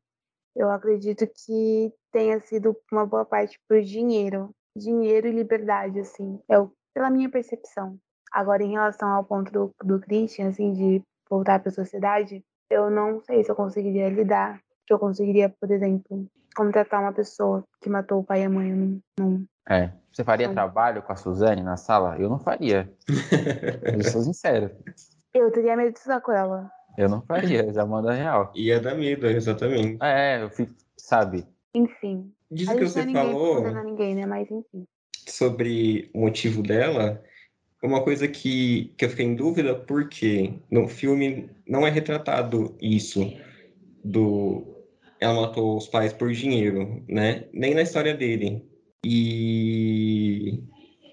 eu 0.55 0.69
acredito 0.69 1.27
que 1.27 1.91
tenha 2.11 2.39
sido 2.39 2.75
uma 2.91 3.05
boa 3.05 3.25
parte 3.25 3.59
por 3.67 3.81
dinheiro. 3.81 4.51
Dinheiro 4.77 5.27
e 5.27 5.31
liberdade, 5.31 5.99
assim. 5.99 6.39
É 6.49 6.59
o, 6.59 6.71
pela 6.93 7.09
minha 7.09 7.29
percepção. 7.29 7.97
Agora, 8.31 8.63
em 8.63 8.71
relação 8.71 9.09
ao 9.09 9.23
ponto 9.23 9.51
do, 9.51 9.71
do 9.83 9.99
Christian, 9.99 10.49
assim, 10.49 10.73
de 10.73 11.01
voltar 11.29 11.59
para 11.59 11.69
a 11.69 11.73
sociedade, 11.73 12.43
eu 12.69 12.89
não 12.89 13.21
sei 13.21 13.43
se 13.43 13.51
eu 13.51 13.55
conseguiria 13.55 14.09
lidar. 14.09 14.59
Se 14.87 14.93
eu 14.93 14.99
conseguiria, 14.99 15.49
por 15.59 15.71
exemplo, 15.71 16.25
contratar 16.55 17.01
uma 17.01 17.13
pessoa 17.13 17.63
que 17.81 17.89
matou 17.89 18.19
o 18.19 18.23
pai 18.23 18.41
e 18.41 18.45
a 18.45 18.49
mãe. 18.49 19.01
Não, 19.19 19.45
É. 19.69 19.91
Você 20.11 20.23
faria 20.23 20.53
trabalho 20.53 21.01
com 21.01 21.11
a 21.11 21.15
Suzane 21.15 21.63
na 21.63 21.75
sala? 21.75 22.17
Eu 22.19 22.29
não 22.29 22.37
faria. 22.37 22.91
eu 23.97 24.03
sou 24.03 24.21
sincero. 24.21 24.69
Eu 25.33 25.51
teria 25.51 25.75
medo 25.75 25.93
de 25.93 25.97
estar 25.97 26.21
com 26.21 26.31
ela. 26.31 26.71
Eu 26.97 27.09
não 27.09 27.21
faria, 27.21 27.71
já 27.73 27.85
manda 27.85 28.13
real. 28.13 28.51
Ia 28.55 28.79
dar 28.79 28.95
medo, 28.95 29.27
exatamente. 29.27 29.97
É, 30.01 30.41
eu 30.41 30.49
fico, 30.49 30.73
sabe? 30.97 31.45
Enfim. 31.73 32.31
Disso 32.51 32.71
a 32.71 32.75
que 32.75 32.81
não 32.81 32.87
você 32.87 32.99
é 32.99 33.05
ninguém 33.05 33.23
falou 33.23 33.55
condenar 33.55 33.83
ninguém, 33.83 34.15
né? 34.15 34.25
Mas 34.25 34.51
enfim. 34.51 34.85
sobre 35.27 36.09
o 36.13 36.21
motivo 36.21 36.61
dela, 36.61 37.23
uma 37.81 38.03
coisa 38.03 38.27
que, 38.27 38.93
que 38.97 39.05
eu 39.05 39.09
fiquei 39.09 39.25
em 39.25 39.35
dúvida, 39.35 39.75
porque 39.75 40.53
no 40.69 40.87
filme 40.87 41.49
não 41.67 41.85
é 41.85 41.89
retratado 41.89 42.75
isso 42.81 43.33
do 44.03 44.73
ela 45.19 45.41
matou 45.41 45.77
os 45.77 45.87
pais 45.87 46.11
por 46.11 46.31
dinheiro, 46.31 47.01
né? 47.07 47.45
Nem 47.53 47.73
na 47.73 47.81
história 47.81 48.13
dele. 48.13 48.61
E 49.05 50.59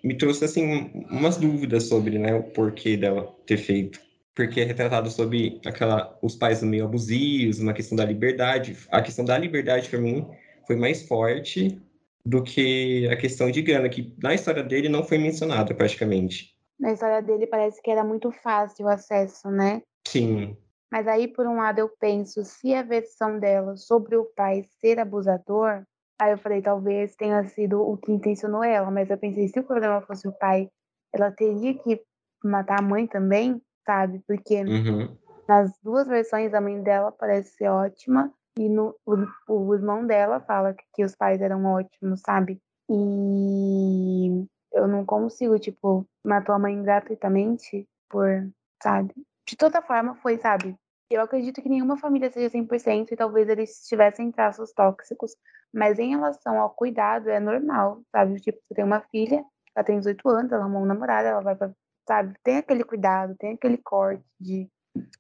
me 0.03 0.17
trouxe 0.17 0.45
assim 0.45 0.91
umas 1.11 1.37
dúvidas 1.37 1.85
sobre, 1.85 2.19
né, 2.19 2.35
o 2.35 2.43
porquê 2.43 2.97
dela 2.97 3.35
ter 3.47 3.57
feito. 3.57 4.01
Porque 4.41 4.63
é 4.63 4.65
retratado 4.65 5.11
sobre 5.11 5.61
aquela 5.67 6.19
os 6.23 6.35
pais 6.35 6.63
meio 6.63 6.87
abusivos, 6.87 7.59
uma 7.61 7.75
questão 7.75 7.95
da 7.95 8.07
liberdade. 8.07 8.75
A 8.91 9.03
questão 9.03 9.23
da 9.23 9.37
liberdade 9.37 9.91
para 9.91 9.99
mim 9.99 10.27
foi 10.67 10.77
mais 10.77 11.07
forte 11.07 11.79
do 12.25 12.43
que 12.43 13.07
a 13.13 13.17
questão 13.19 13.51
de 13.51 13.61
grana, 13.61 13.91
que 13.91 14.17
na 14.23 14.35
história 14.35 14.65
dele 14.65 14.89
não 14.89 15.05
foi 15.05 15.19
mencionada 15.19 15.75
praticamente. 15.75 16.57
Na 16.79 16.91
história 16.91 17.21
dele 17.21 17.47
parece 17.47 17.83
que 17.83 17.91
era 17.91 18.03
muito 18.03 18.33
fácil 18.33 18.87
o 18.87 18.89
acesso, 18.89 19.51
né? 19.51 19.83
Sim, 20.09 20.57
Mas 20.91 21.07
aí, 21.07 21.29
por 21.29 21.47
um 21.47 21.57
lado, 21.57 21.81
eu 21.81 21.91
penso, 22.01 22.43
se 22.43 22.73
a 22.73 22.83
versão 22.83 23.39
dela 23.39 23.77
sobre 23.77 24.17
o 24.17 24.25
pai 24.25 24.65
ser 24.81 24.99
abusador, 24.99 25.83
aí 26.19 26.33
eu 26.33 26.39
falei, 26.39 26.63
talvez 26.63 27.15
tenha 27.15 27.45
sido 27.45 27.83
o 27.83 27.99
que 27.99 28.11
intencionou 28.11 28.65
ela, 28.65 28.91
mas 28.91 29.11
eu 29.11 29.19
pensei, 29.19 29.49
se 29.49 29.61
o 29.61 29.65
problema 29.65 30.01
fosse 30.01 30.27
o 30.27 30.33
pai, 30.33 30.71
ela 31.13 31.31
teria 31.31 31.75
que 31.75 32.01
matar 32.43 32.79
a 32.79 32.83
mãe 32.83 33.07
também, 33.07 33.61
sabe? 33.91 34.23
Porque 34.25 34.63
uhum. 34.63 35.17
nas 35.49 35.77
duas 35.83 36.07
versões 36.07 36.55
a 36.55 36.61
mãe 36.61 36.81
dela 36.81 37.11
parece 37.11 37.57
ser 37.57 37.69
ótima 37.69 38.33
e 38.57 38.69
no, 38.69 38.95
o, 39.05 39.17
o 39.49 39.75
irmão 39.75 40.07
dela 40.07 40.39
fala 40.39 40.73
que, 40.73 40.85
que 40.95 41.05
os 41.05 41.17
pais 41.17 41.43
eram 41.43 41.65
ótimos, 41.65 42.21
sabe? 42.21 42.61
E 42.89 44.47
eu 44.73 44.87
não 44.87 45.05
consigo, 45.05 45.59
tipo, 45.59 46.07
matou 46.25 46.55
a 46.55 46.59
mãe 46.59 46.81
gratuitamente 46.81 47.85
por, 48.09 48.49
sabe? 48.81 49.13
De 49.49 49.57
toda 49.57 49.83
forma 49.83 50.15
foi, 50.17 50.39
sabe? 50.39 50.77
Eu 51.11 51.23
acredito 51.23 51.61
que 51.61 51.69
nenhuma 51.69 51.97
família 51.97 52.31
seja 52.31 52.57
100% 52.57 53.11
e 53.11 53.17
talvez 53.17 53.49
eles 53.49 53.85
tivessem 53.89 54.31
traços 54.31 54.73
tóxicos, 54.73 55.35
mas 55.75 55.99
em 55.99 56.11
relação 56.11 56.61
ao 56.61 56.71
cuidado 56.71 57.29
é 57.29 57.41
normal, 57.41 58.03
sabe? 58.13 58.41
Tipo, 58.41 58.61
você 58.69 58.75
tem 58.75 58.85
uma 58.85 59.01
filha, 59.01 59.45
ela 59.75 59.85
tem 59.85 59.99
18 59.99 60.29
anos, 60.29 60.53
ela 60.53 60.63
arrumou 60.63 60.83
um 60.83 60.87
namorado, 60.87 61.27
ela 61.27 61.41
vai 61.41 61.57
pra, 61.57 61.73
sabe? 62.07 62.35
Tem 62.43 62.59
aquele 62.59 62.85
cuidado, 62.85 63.35
tem 63.39 63.55
aquele 63.55 63.79
corte 63.79 64.25
de 64.41 64.69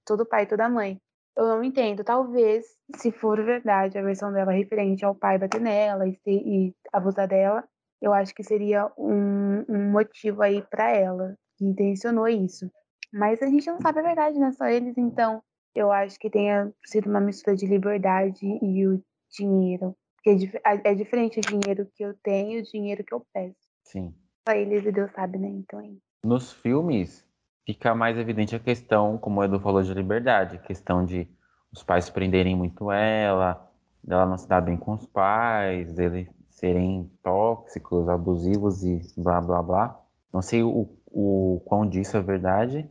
todo 0.04 0.26
pai 0.26 0.44
e 0.44 0.46
toda 0.46 0.68
mãe. 0.68 1.00
Eu 1.36 1.46
não 1.46 1.64
entendo. 1.64 2.04
Talvez, 2.04 2.66
se 2.96 3.10
for 3.12 3.42
verdade 3.44 3.98
a 3.98 4.02
versão 4.02 4.32
dela 4.32 4.52
referente 4.52 5.04
ao 5.04 5.14
pai 5.14 5.38
bater 5.38 5.60
nela 5.60 6.06
e, 6.08 6.14
ser, 6.16 6.32
e 6.32 6.74
abusar 6.92 7.28
dela, 7.28 7.64
eu 8.00 8.12
acho 8.12 8.34
que 8.34 8.42
seria 8.42 8.90
um, 8.98 9.64
um 9.68 9.90
motivo 9.90 10.42
aí 10.42 10.62
para 10.62 10.90
ela 10.90 11.36
que 11.56 11.64
intencionou 11.64 12.28
isso. 12.28 12.70
Mas 13.12 13.42
a 13.42 13.46
gente 13.46 13.66
não 13.66 13.80
sabe 13.80 14.00
a 14.00 14.02
verdade, 14.02 14.38
né? 14.38 14.52
Só 14.52 14.66
eles, 14.66 14.96
então 14.96 15.42
eu 15.74 15.92
acho 15.92 16.18
que 16.18 16.30
tenha 16.30 16.72
sido 16.84 17.08
uma 17.08 17.20
mistura 17.20 17.56
de 17.56 17.66
liberdade 17.66 18.44
e 18.44 18.86
o 18.86 19.02
dinheiro. 19.30 19.96
Porque 20.16 20.50
é, 20.64 20.90
é 20.90 20.94
diferente 20.94 21.38
o 21.38 21.42
dinheiro 21.42 21.88
que 21.94 22.04
eu 22.04 22.14
tenho 22.22 22.58
e 22.58 22.60
o 22.60 22.64
dinheiro 22.64 23.04
que 23.04 23.14
eu 23.14 23.24
peço. 23.32 23.56
Sim. 23.84 24.14
Só 24.46 24.54
eles 24.54 24.84
e 24.84 24.92
Deus 24.92 25.10
sabe, 25.12 25.38
né? 25.38 25.48
Então 25.48 25.80
é 25.80 25.88
isso. 25.88 26.09
Nos 26.22 26.52
filmes, 26.52 27.26
fica 27.64 27.94
mais 27.94 28.18
evidente 28.18 28.54
a 28.54 28.60
questão, 28.60 29.16
como 29.16 29.40
o 29.40 29.44
Edu 29.44 29.58
falou, 29.58 29.82
de 29.82 29.94
liberdade. 29.94 30.58
Questão 30.58 31.04
de 31.04 31.26
os 31.72 31.82
pais 31.82 32.10
prenderem 32.10 32.54
muito 32.54 32.90
ela, 32.90 33.70
dela 34.02 34.26
não 34.26 34.36
se 34.36 34.48
dar 34.48 34.60
bem 34.60 34.76
com 34.76 34.92
os 34.92 35.06
pais, 35.06 35.98
eles 35.98 36.28
serem 36.50 37.10
tóxicos, 37.22 38.08
abusivos 38.08 38.84
e 38.84 39.00
blá 39.16 39.40
blá 39.40 39.62
blá. 39.62 40.00
Não 40.32 40.42
sei 40.42 40.62
o, 40.62 40.88
o 41.06 41.62
quão 41.64 41.88
disso 41.88 42.16
é 42.16 42.20
verdade, 42.20 42.88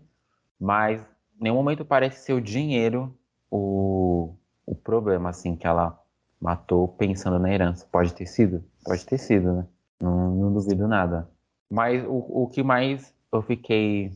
mas 0.60 1.02
em 1.40 1.44
nenhum 1.44 1.56
momento 1.56 1.86
parece 1.86 2.26
ser 2.26 2.34
o 2.34 2.42
dinheiro 2.42 3.16
o, 3.52 4.34
o 4.66 4.76
problema, 4.76 5.30
assim, 5.30 5.56
que 5.56 5.68
ela 5.68 6.02
matou 6.42 6.88
pensando 6.88 7.38
na 7.38 7.52
herança. 7.52 7.88
Pode 7.92 8.14
ter 8.14 8.26
sido? 8.26 8.64
Pode 8.84 9.06
ter 9.06 9.18
sido, 9.18 9.54
né? 9.54 9.68
Não, 10.00 10.36
não 10.36 10.54
duvido 10.54 10.88
nada. 10.88 11.30
Mas 11.70 12.04
o, 12.06 12.44
o 12.44 12.48
que 12.48 12.64
mais 12.64 13.14
eu 13.32 13.42
fiquei, 13.42 14.12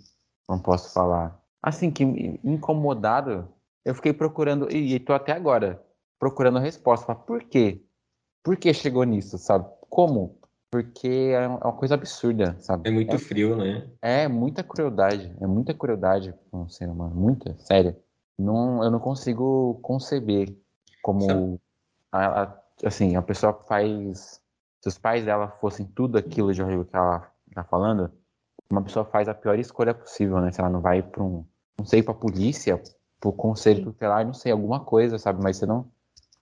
não 0.50 0.60
posso 0.60 0.94
falar, 0.94 1.40
assim, 1.62 1.92
que 1.92 2.04
incomodado, 2.44 3.48
eu 3.86 3.94
fiquei 3.96 4.14
procurando, 4.14 4.72
e 4.72 5.00
tô 5.00 5.14
até 5.14 5.32
agora, 5.32 5.82
procurando 6.20 6.60
resposta. 6.60 7.06
Fala, 7.06 7.20
Por 7.20 7.44
quê? 7.44 7.82
Por 8.44 8.58
que 8.58 8.74
chegou 8.74 9.04
nisso, 9.04 9.38
sabe? 9.38 9.66
Como? 9.90 10.38
Porque 10.72 11.32
é 11.34 11.48
uma 11.48 11.74
coisa 11.74 11.94
absurda, 11.94 12.56
sabe? 12.60 12.90
é 12.90 12.92
muito 12.92 13.20
frio, 13.20 13.56
né? 13.56 13.88
É 14.02 14.28
muita 14.28 14.64
crueldade, 14.64 15.34
é 15.40 15.48
muita 15.48 15.74
crueldade 15.74 16.34
com 16.50 16.64
o 16.64 16.70
ser 16.70 16.90
humano, 16.90 17.16
muita, 17.16 17.56
sério. 17.60 17.96
Não, 18.38 18.84
eu 18.84 18.90
não 18.90 19.00
consigo 19.00 19.80
conceber 19.84 20.54
como 21.02 21.60
a, 22.12 22.42
a- 22.44 22.60
assim, 22.84 23.16
a 23.16 23.22
pessoa 23.22 23.54
faz. 23.54 24.42
Se 24.82 24.90
os 24.90 24.98
pais 24.98 25.24
dela 25.24 25.48
fossem 25.62 25.86
tudo 25.86 26.18
aquilo 26.18 26.54
de 26.54 26.62
horrível 26.62 26.84
que 26.84 26.96
ela 26.96 27.32
tá 27.54 27.64
falando, 27.64 28.12
uma 28.70 28.82
pessoa 28.82 29.06
faz 29.06 29.28
a 29.28 29.34
pior 29.34 29.58
escolha 29.60 29.94
possível, 29.94 30.40
né? 30.42 30.52
Se 30.52 30.60
ela 30.60 30.70
não 30.70 30.82
vai 30.82 31.02
para 31.02 31.24
um, 31.24 31.46
não 31.78 31.86
sei, 31.86 32.02
pra 32.02 32.14
polícia, 32.14 32.82
pro 33.20 33.32
conselho 33.32 33.78
Sim. 33.78 33.84
tutelar, 33.86 34.26
não 34.26 34.34
sei, 34.34 34.52
alguma 34.52 34.80
coisa, 34.80 35.18
sabe? 35.18 35.42
Mas 35.42 35.58
você 35.58 35.66
não, 35.66 35.90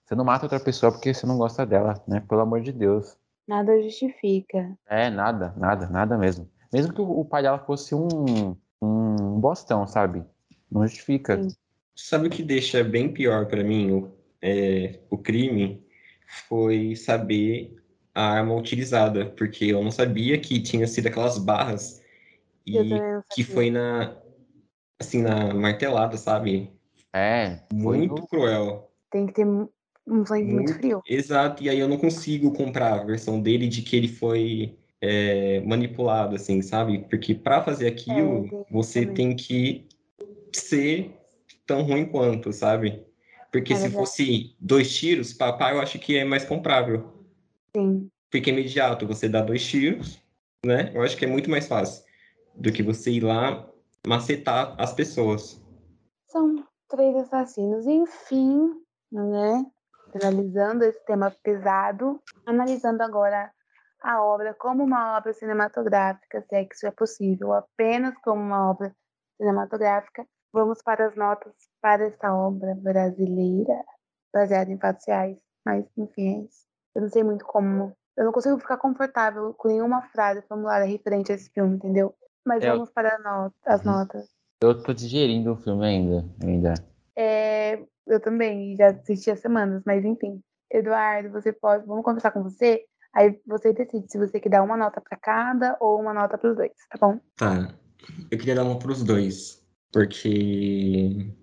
você 0.04 0.14
não 0.14 0.24
mata 0.24 0.44
outra 0.44 0.60
pessoa 0.60 0.92
porque 0.92 1.12
você 1.12 1.26
não 1.26 1.38
gosta 1.38 1.64
dela, 1.64 2.02
né? 2.06 2.20
Pelo 2.28 2.40
amor 2.40 2.60
de 2.60 2.72
Deus. 2.72 3.16
Nada 3.46 3.80
justifica. 3.82 4.76
É, 4.86 5.10
nada, 5.10 5.54
nada, 5.56 5.88
nada 5.88 6.18
mesmo. 6.18 6.48
Mesmo 6.72 6.92
que 6.92 7.00
o 7.00 7.20
o 7.20 7.24
pai 7.24 7.42
dela 7.42 7.58
fosse 7.58 7.94
um, 7.94 8.56
um 8.80 9.40
bostão, 9.40 9.86
sabe? 9.86 10.24
Não 10.70 10.86
justifica. 10.86 11.42
Sim. 11.42 11.50
Sabe 11.94 12.26
o 12.26 12.30
que 12.30 12.42
deixa 12.42 12.82
bem 12.82 13.12
pior 13.12 13.46
para 13.46 13.62
mim 13.62 13.90
o, 13.90 14.12
é, 14.40 15.00
o 15.10 15.18
crime? 15.18 15.84
Foi 16.48 16.96
saber 16.96 17.76
a 18.14 18.22
arma 18.22 18.54
utilizada, 18.54 19.26
porque 19.26 19.66
eu 19.66 19.82
não 19.82 19.90
sabia 19.90 20.38
que 20.38 20.60
tinha 20.60 20.86
sido 20.86 21.08
aquelas 21.08 21.38
barras 21.38 22.01
e 22.66 23.00
que 23.32 23.42
foi 23.44 23.70
na 23.70 24.16
assim 25.00 25.22
na 25.22 25.52
martelada, 25.52 26.16
sabe? 26.16 26.70
É, 27.12 27.60
Muito 27.72 28.14
no- 28.14 28.26
cruel. 28.28 28.90
Tem 29.10 29.26
que 29.26 29.34
ter 29.34 29.46
um 29.46 29.68
sangue 30.24 30.44
muito, 30.44 30.54
Muito- 30.54 30.74
frio. 30.74 31.02
Exato, 31.06 31.62
e 31.62 31.68
aí 31.68 31.78
eu 31.78 31.88
não 31.88 31.98
consigo 31.98 32.52
comprar 32.52 33.00
a 33.00 33.04
versão 33.04 33.40
dele 33.40 33.68
de 33.68 33.82
que 33.82 33.96
ele 33.96 34.08
foi 34.08 34.78
é, 35.04 35.60
manipulado, 35.62 36.36
assim, 36.36 36.62
sabe? 36.62 37.04
Porque 37.10 37.34
para 37.34 37.60
fazer 37.60 37.88
aquilo, 37.88 38.46
É, 38.46 38.48
tem 38.48 38.60
isso 38.60 38.66
você 38.70 39.00
também. 39.00 39.14
tem 39.14 39.36
que 39.36 39.88
ser 40.52 41.10
tão 41.66 41.82
ruim 41.82 42.04
quanto, 42.06 42.52
sabe? 42.52 43.02
Porque 43.50 43.72
É 43.72 43.76
se 43.76 43.90
fosse 43.90 44.54
dois 44.60 44.94
tiros, 44.94 45.32
papai, 45.32 45.74
eu 45.74 45.80
acho 45.80 45.98
que 45.98 46.16
é 46.16 46.24
mais 46.24 46.44
comprável. 46.44 47.12
Sim. 47.76 48.08
Porque 48.30 48.48
é 48.50 48.52
imediato, 48.52 49.06
você 49.06 49.28
dá 49.28 49.42
dois 49.42 49.66
tiros, 49.66 50.22
né? 50.64 50.92
Eu 50.94 51.02
acho 51.02 51.16
que 51.16 51.24
é 51.24 51.28
muito 51.28 51.50
mais 51.50 51.66
fácil 51.66 52.01
do 52.54 52.72
que 52.72 52.82
você 52.82 53.10
ir 53.10 53.24
lá 53.24 53.68
macetar 54.06 54.74
as 54.78 54.92
pessoas. 54.92 55.60
São 56.28 56.64
três 56.88 57.16
assassinos. 57.16 57.86
Enfim, 57.86 58.70
né? 59.10 59.64
Finalizando 60.12 60.84
esse 60.84 61.02
tema 61.04 61.34
pesado, 61.42 62.20
analisando 62.46 63.02
agora 63.02 63.50
a 64.02 64.22
obra 64.22 64.52
como 64.54 64.82
uma 64.82 65.16
obra 65.16 65.32
cinematográfica, 65.32 66.42
se 66.42 66.54
é 66.54 66.64
que 66.64 66.74
isso 66.74 66.86
é 66.86 66.90
possível, 66.90 67.52
apenas 67.54 68.14
como 68.18 68.42
uma 68.42 68.70
obra 68.70 68.94
cinematográfica, 69.36 70.26
vamos 70.52 70.82
para 70.82 71.06
as 71.06 71.16
notas 71.16 71.52
para 71.80 72.04
essa 72.04 72.34
obra 72.34 72.74
brasileira, 72.74 73.84
baseada 74.32 74.70
em 74.70 74.78
fatos 74.78 75.06
reais. 75.06 75.38
Mas, 75.64 75.84
enfim, 75.96 76.28
é 76.28 76.44
isso. 76.44 76.66
Eu 76.94 77.02
não 77.02 77.08
sei 77.08 77.22
muito 77.22 77.44
como. 77.44 77.96
Eu 78.16 78.26
não 78.26 78.32
consigo 78.32 78.58
ficar 78.58 78.76
confortável 78.76 79.54
com 79.54 79.68
nenhuma 79.68 80.02
frase 80.08 80.42
formulada 80.42 80.84
referente 80.84 81.32
a 81.32 81.34
esse 81.34 81.48
filme, 81.50 81.76
entendeu? 81.76 82.14
Mas 82.44 82.62
É, 82.64 82.70
vamos 82.70 82.90
para 82.90 83.18
not- 83.18 83.54
as 83.64 83.84
Uhum. 83.84 83.92
notas. 83.92 84.28
Eu 84.62 84.82
tô 84.82 84.92
digerindo 84.92 85.52
o 85.52 85.56
filme 85.56 85.84
ainda, 85.84 86.24
ainda. 86.42 86.74
É, 87.16 87.82
eu 88.06 88.20
também, 88.20 88.76
já 88.76 88.88
assisti 88.90 89.30
há 89.30 89.36
semanas, 89.36 89.82
mas 89.84 90.04
enfim. 90.04 90.40
Eduardo, 90.70 91.30
você 91.30 91.52
pode. 91.52 91.86
Vamos 91.86 92.04
conversar 92.04 92.30
com 92.30 92.42
você? 92.42 92.84
Aí 93.14 93.38
você 93.46 93.72
decide 93.72 94.10
se 94.10 94.18
você 94.18 94.40
quer 94.40 94.48
dar 94.48 94.62
uma 94.62 94.76
nota 94.76 95.00
para 95.00 95.18
cada 95.18 95.76
ou 95.80 96.00
uma 96.00 96.14
nota 96.14 96.38
para 96.38 96.50
os 96.50 96.56
dois, 96.56 96.72
tá 96.88 96.98
bom? 96.98 97.20
Tá. 97.36 97.74
eu 98.30 98.38
queria 98.38 98.54
dar 98.54 98.64
uma 98.64 98.78
para 98.78 98.90
os 98.90 99.02
dois, 99.04 99.62
porque 99.92 101.34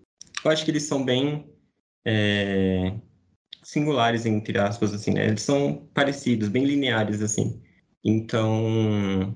eu 0.44 0.50
acho 0.52 0.66
que 0.66 0.72
eles 0.72 0.84
são 0.84 1.06
bem 1.06 1.54
é, 2.04 2.98
singulares, 3.64 4.26
entre 4.26 4.58
aspas, 4.58 4.94
assim, 4.94 5.14
né? 5.14 5.28
Eles 5.28 5.44
são 5.44 5.88
parecidos, 5.94 6.50
bem 6.50 6.66
lineares, 6.66 7.22
assim. 7.22 7.62
Então, 8.04 9.36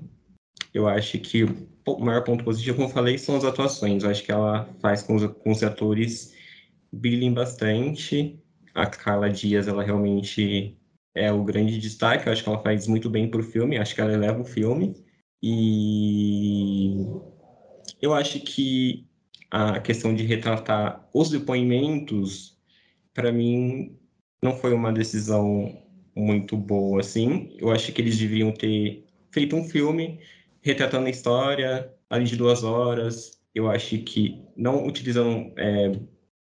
eu 0.74 0.88
acho 0.88 1.18
que 1.20 1.44
o 1.44 1.98
maior 2.00 2.24
ponto 2.24 2.42
positivo, 2.42 2.76
como 2.76 2.88
eu 2.88 2.92
falei, 2.92 3.16
são 3.16 3.36
as 3.36 3.44
atuações. 3.44 4.02
Eu 4.02 4.10
acho 4.10 4.24
que 4.24 4.32
ela 4.32 4.68
faz 4.80 5.02
com 5.02 5.14
os, 5.14 5.24
com 5.24 5.52
os 5.52 5.62
atores 5.62 6.34
brilhem 6.92 7.32
bastante. 7.32 8.42
A 8.74 8.84
Carla 8.86 9.30
Dias, 9.30 9.68
ela 9.68 9.84
realmente 9.84 10.76
é 11.14 11.32
o 11.32 11.44
grande 11.44 11.78
destaque. 11.78 12.26
Eu 12.26 12.32
acho 12.32 12.42
que 12.42 12.48
ela 12.48 12.62
faz 12.62 12.88
muito 12.88 13.08
bem 13.08 13.30
pro 13.30 13.44
filme. 13.44 13.78
Acho 13.78 13.94
que 13.94 14.00
ela 14.00 14.12
eleva 14.12 14.40
o 14.40 14.44
filme. 14.44 14.96
E 15.40 17.06
eu 18.02 18.12
acho 18.12 18.40
que 18.40 19.06
a 19.50 19.78
questão 19.78 20.12
de 20.12 20.24
retratar 20.24 21.08
os 21.14 21.30
depoimentos, 21.30 22.58
para 23.12 23.30
mim, 23.30 23.96
não 24.42 24.56
foi 24.56 24.74
uma 24.74 24.92
decisão 24.92 25.80
muito 26.16 26.56
boa, 26.56 27.00
assim. 27.00 27.54
Eu 27.60 27.70
acho 27.70 27.92
que 27.92 28.02
eles 28.02 28.18
deveriam 28.18 28.50
ter 28.50 29.04
feito 29.30 29.54
um 29.54 29.62
filme 29.62 30.18
retratando 30.64 31.06
a 31.06 31.10
história, 31.10 31.92
ali 32.08 32.24
de 32.24 32.36
duas 32.36 32.64
horas. 32.64 33.38
Eu 33.54 33.70
acho 33.70 33.98
que 33.98 34.42
não 34.56 34.86
utilizando 34.86 35.52
é, 35.58 35.92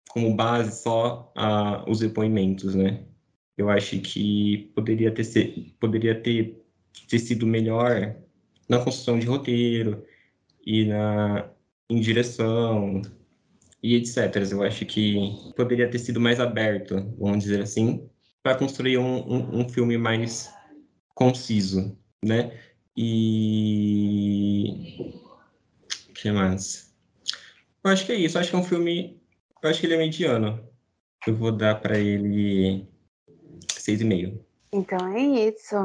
como 0.09 0.33
base 0.35 0.81
só 0.81 1.31
a, 1.35 1.83
os 1.87 1.99
depoimentos, 1.99 2.73
né? 2.73 3.03
Eu 3.57 3.69
acho 3.69 3.99
que 3.99 4.71
poderia 4.73 5.11
ter, 5.11 5.25
ser, 5.25 5.75
poderia 5.79 6.19
ter, 6.19 6.63
ter 7.07 7.19
sido 7.19 7.45
melhor 7.45 8.15
na 8.67 8.79
construção 8.79 9.19
de 9.19 9.27
roteiro 9.27 10.03
e 10.65 10.85
na 10.85 11.49
em 11.89 11.99
direção 11.99 13.01
e 13.83 13.95
etc. 13.95 14.17
Eu 14.51 14.63
acho 14.63 14.85
que 14.85 15.53
poderia 15.55 15.89
ter 15.89 15.99
sido 15.99 16.19
mais 16.19 16.39
aberto, 16.39 16.95
vamos 17.19 17.43
dizer 17.43 17.61
assim, 17.61 18.09
para 18.41 18.55
construir 18.55 18.97
um, 18.97 19.17
um, 19.17 19.59
um 19.59 19.69
filme 19.69 19.97
mais 19.97 20.51
conciso, 21.13 21.95
né? 22.23 22.57
E. 22.95 24.69
O 26.09 26.13
que 26.13 26.31
mais? 26.31 26.93
Eu 27.83 27.91
acho 27.91 28.05
que 28.05 28.11
é 28.11 28.15
isso. 28.15 28.37
Eu 28.37 28.41
acho 28.41 28.49
que 28.49 28.55
é 28.55 28.59
um 28.59 28.63
filme. 28.63 29.21
Eu 29.61 29.69
acho 29.69 29.79
que 29.79 29.85
ele 29.87 29.95
é 29.95 29.97
mediano. 29.97 30.67
Eu 31.25 31.35
vou 31.35 31.51
dar 31.51 31.81
para 31.81 31.97
ele 31.97 32.87
6,5. 33.67 34.39
Então 34.71 35.07
é 35.07 35.21
isso. 35.21 35.75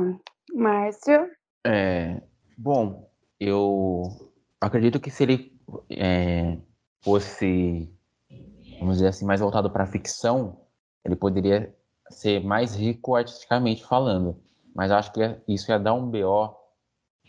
Márcio? 0.54 1.30
É. 1.66 2.20
Bom, 2.56 3.10
eu 3.38 4.02
acredito 4.60 4.98
que 4.98 5.10
se 5.10 5.22
ele 5.22 5.60
é, 5.90 6.58
fosse, 7.02 7.88
vamos 8.78 8.96
dizer 8.96 9.08
assim, 9.08 9.24
mais 9.24 9.40
voltado 9.40 9.70
para 9.70 9.86
ficção, 9.86 10.60
ele 11.04 11.14
poderia 11.14 11.74
ser 12.10 12.42
mais 12.42 12.74
rico 12.74 13.14
artisticamente 13.14 13.84
falando. 13.84 14.40
Mas 14.74 14.90
acho 14.90 15.12
que 15.12 15.20
isso 15.46 15.70
ia 15.70 15.78
dar 15.78 15.94
um 15.94 16.10
BO 16.10 16.57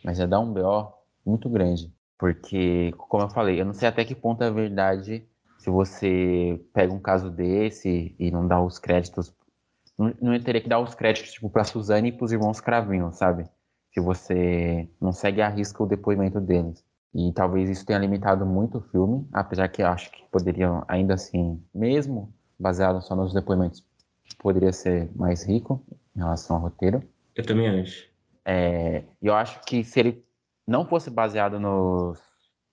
mas 0.03 0.19
ia 0.19 0.27
dar 0.27 0.39
um 0.39 0.53
BO 0.53 0.93
muito 1.25 1.49
grande. 1.49 1.93
Porque, 2.17 2.93
como 2.97 3.23
eu 3.23 3.29
falei, 3.29 3.61
eu 3.61 3.65
não 3.65 3.73
sei 3.73 3.87
até 3.87 4.03
que 4.03 4.13
ponto 4.13 4.43
é 4.43 4.51
verdade 4.51 5.25
se 5.57 5.69
você 5.69 6.59
pega 6.73 6.93
um 6.93 6.99
caso 6.99 7.29
desse 7.29 8.15
e 8.17 8.31
não 8.31 8.47
dá 8.47 8.61
os 8.61 8.77
créditos. 8.77 9.33
Não, 9.97 10.13
não 10.21 10.39
teria 10.39 10.61
que 10.61 10.69
dar 10.69 10.79
os 10.79 10.95
créditos, 10.95 11.33
tipo, 11.33 11.49
pra 11.49 11.63
Suzane 11.63 12.09
e 12.09 12.11
pros 12.11 12.31
irmãos 12.31 12.61
Cravinho, 12.61 13.11
sabe? 13.13 13.45
Se 13.93 13.99
você 13.99 14.89
não 15.01 15.11
segue 15.11 15.41
a 15.41 15.49
risca 15.49 15.83
o 15.83 15.87
depoimento 15.87 16.39
deles. 16.39 16.83
E 17.13 17.31
talvez 17.33 17.69
isso 17.69 17.85
tenha 17.85 17.99
limitado 17.99 18.45
muito 18.45 18.77
o 18.77 18.81
filme, 18.81 19.27
apesar 19.33 19.67
que 19.67 19.81
eu 19.81 19.87
acho 19.87 20.11
que 20.11 20.23
poderiam, 20.31 20.83
ainda 20.87 21.15
assim, 21.15 21.61
mesmo 21.73 22.33
baseado 22.57 23.01
só 23.01 23.15
nos 23.15 23.33
depoimentos, 23.33 23.83
poderia 24.37 24.71
ser 24.71 25.09
mais 25.15 25.43
rico 25.43 25.83
em 26.15 26.19
relação 26.19 26.55
ao 26.55 26.61
roteiro. 26.61 27.01
Eu 27.35 27.45
também 27.45 27.67
acho. 27.81 28.08
É, 28.51 29.03
eu 29.21 29.35
acho 29.35 29.61
que 29.61 29.83
se 29.83 29.99
ele 29.99 30.25
não 30.65 30.83
fosse 30.83 31.11
baseado 31.11 31.59
nos, 31.59 32.19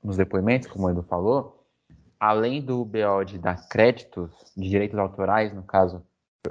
nos 0.03 0.17
depoimentos, 0.17 0.69
como 0.69 0.87
o 0.87 0.91
Edu 0.91 1.03
falou, 1.03 1.67
além 2.19 2.63
do 2.63 2.83
BO 2.83 3.23
de 3.27 3.37
dar 3.39 3.69
créditos 3.69 4.31
de 4.57 4.71
direitos 4.71 4.99
autorais, 4.99 5.53
no 5.53 5.63
caso, 5.63 6.03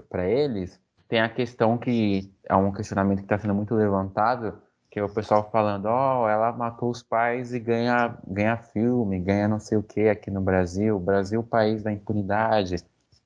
para 0.09 0.29
eles, 0.29 0.79
tem 1.07 1.21
a 1.21 1.27
questão 1.27 1.75
que 1.75 2.31
é 2.43 2.55
um 2.55 2.71
questionamento 2.71 3.17
que 3.17 3.25
está 3.25 3.39
sendo 3.39 3.55
muito 3.55 3.73
levantado, 3.73 4.61
que 4.91 4.99
é 4.99 5.03
o 5.03 5.11
pessoal 5.11 5.49
falando, 5.51 5.87
ó, 5.87 6.25
oh, 6.25 6.29
ela 6.29 6.51
matou 6.51 6.91
os 6.91 7.01
pais 7.01 7.51
e 7.51 7.59
ganha, 7.59 8.15
ganha 8.27 8.57
filme, 8.57 9.19
ganha 9.19 9.47
não 9.47 9.59
sei 9.59 9.75
o 9.75 9.83
que 9.83 10.07
aqui 10.07 10.29
no 10.29 10.39
Brasil, 10.39 10.99
Brasil 10.99 11.41
país 11.41 11.81
da 11.81 11.91
impunidade, 11.91 12.75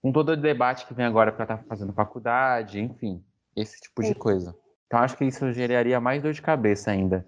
com 0.02 0.14
todo 0.14 0.30
o 0.30 0.38
debate 0.38 0.86
que 0.86 0.94
vem 0.94 1.06
agora 1.06 1.30
para 1.34 1.44
estar 1.44 1.58
tá 1.58 1.64
fazendo 1.68 1.92
faculdade, 1.92 2.80
enfim, 2.80 3.22
esse 3.54 3.82
tipo 3.82 4.02
de 4.02 4.16
coisa. 4.16 4.56
Então 4.90 5.00
acho 5.02 5.16
que 5.16 5.24
isso 5.24 5.52
geraria 5.54 6.00
mais 6.00 6.24
dor 6.24 6.34
de 6.34 6.42
cabeça 6.42 6.90
ainda 6.90 7.24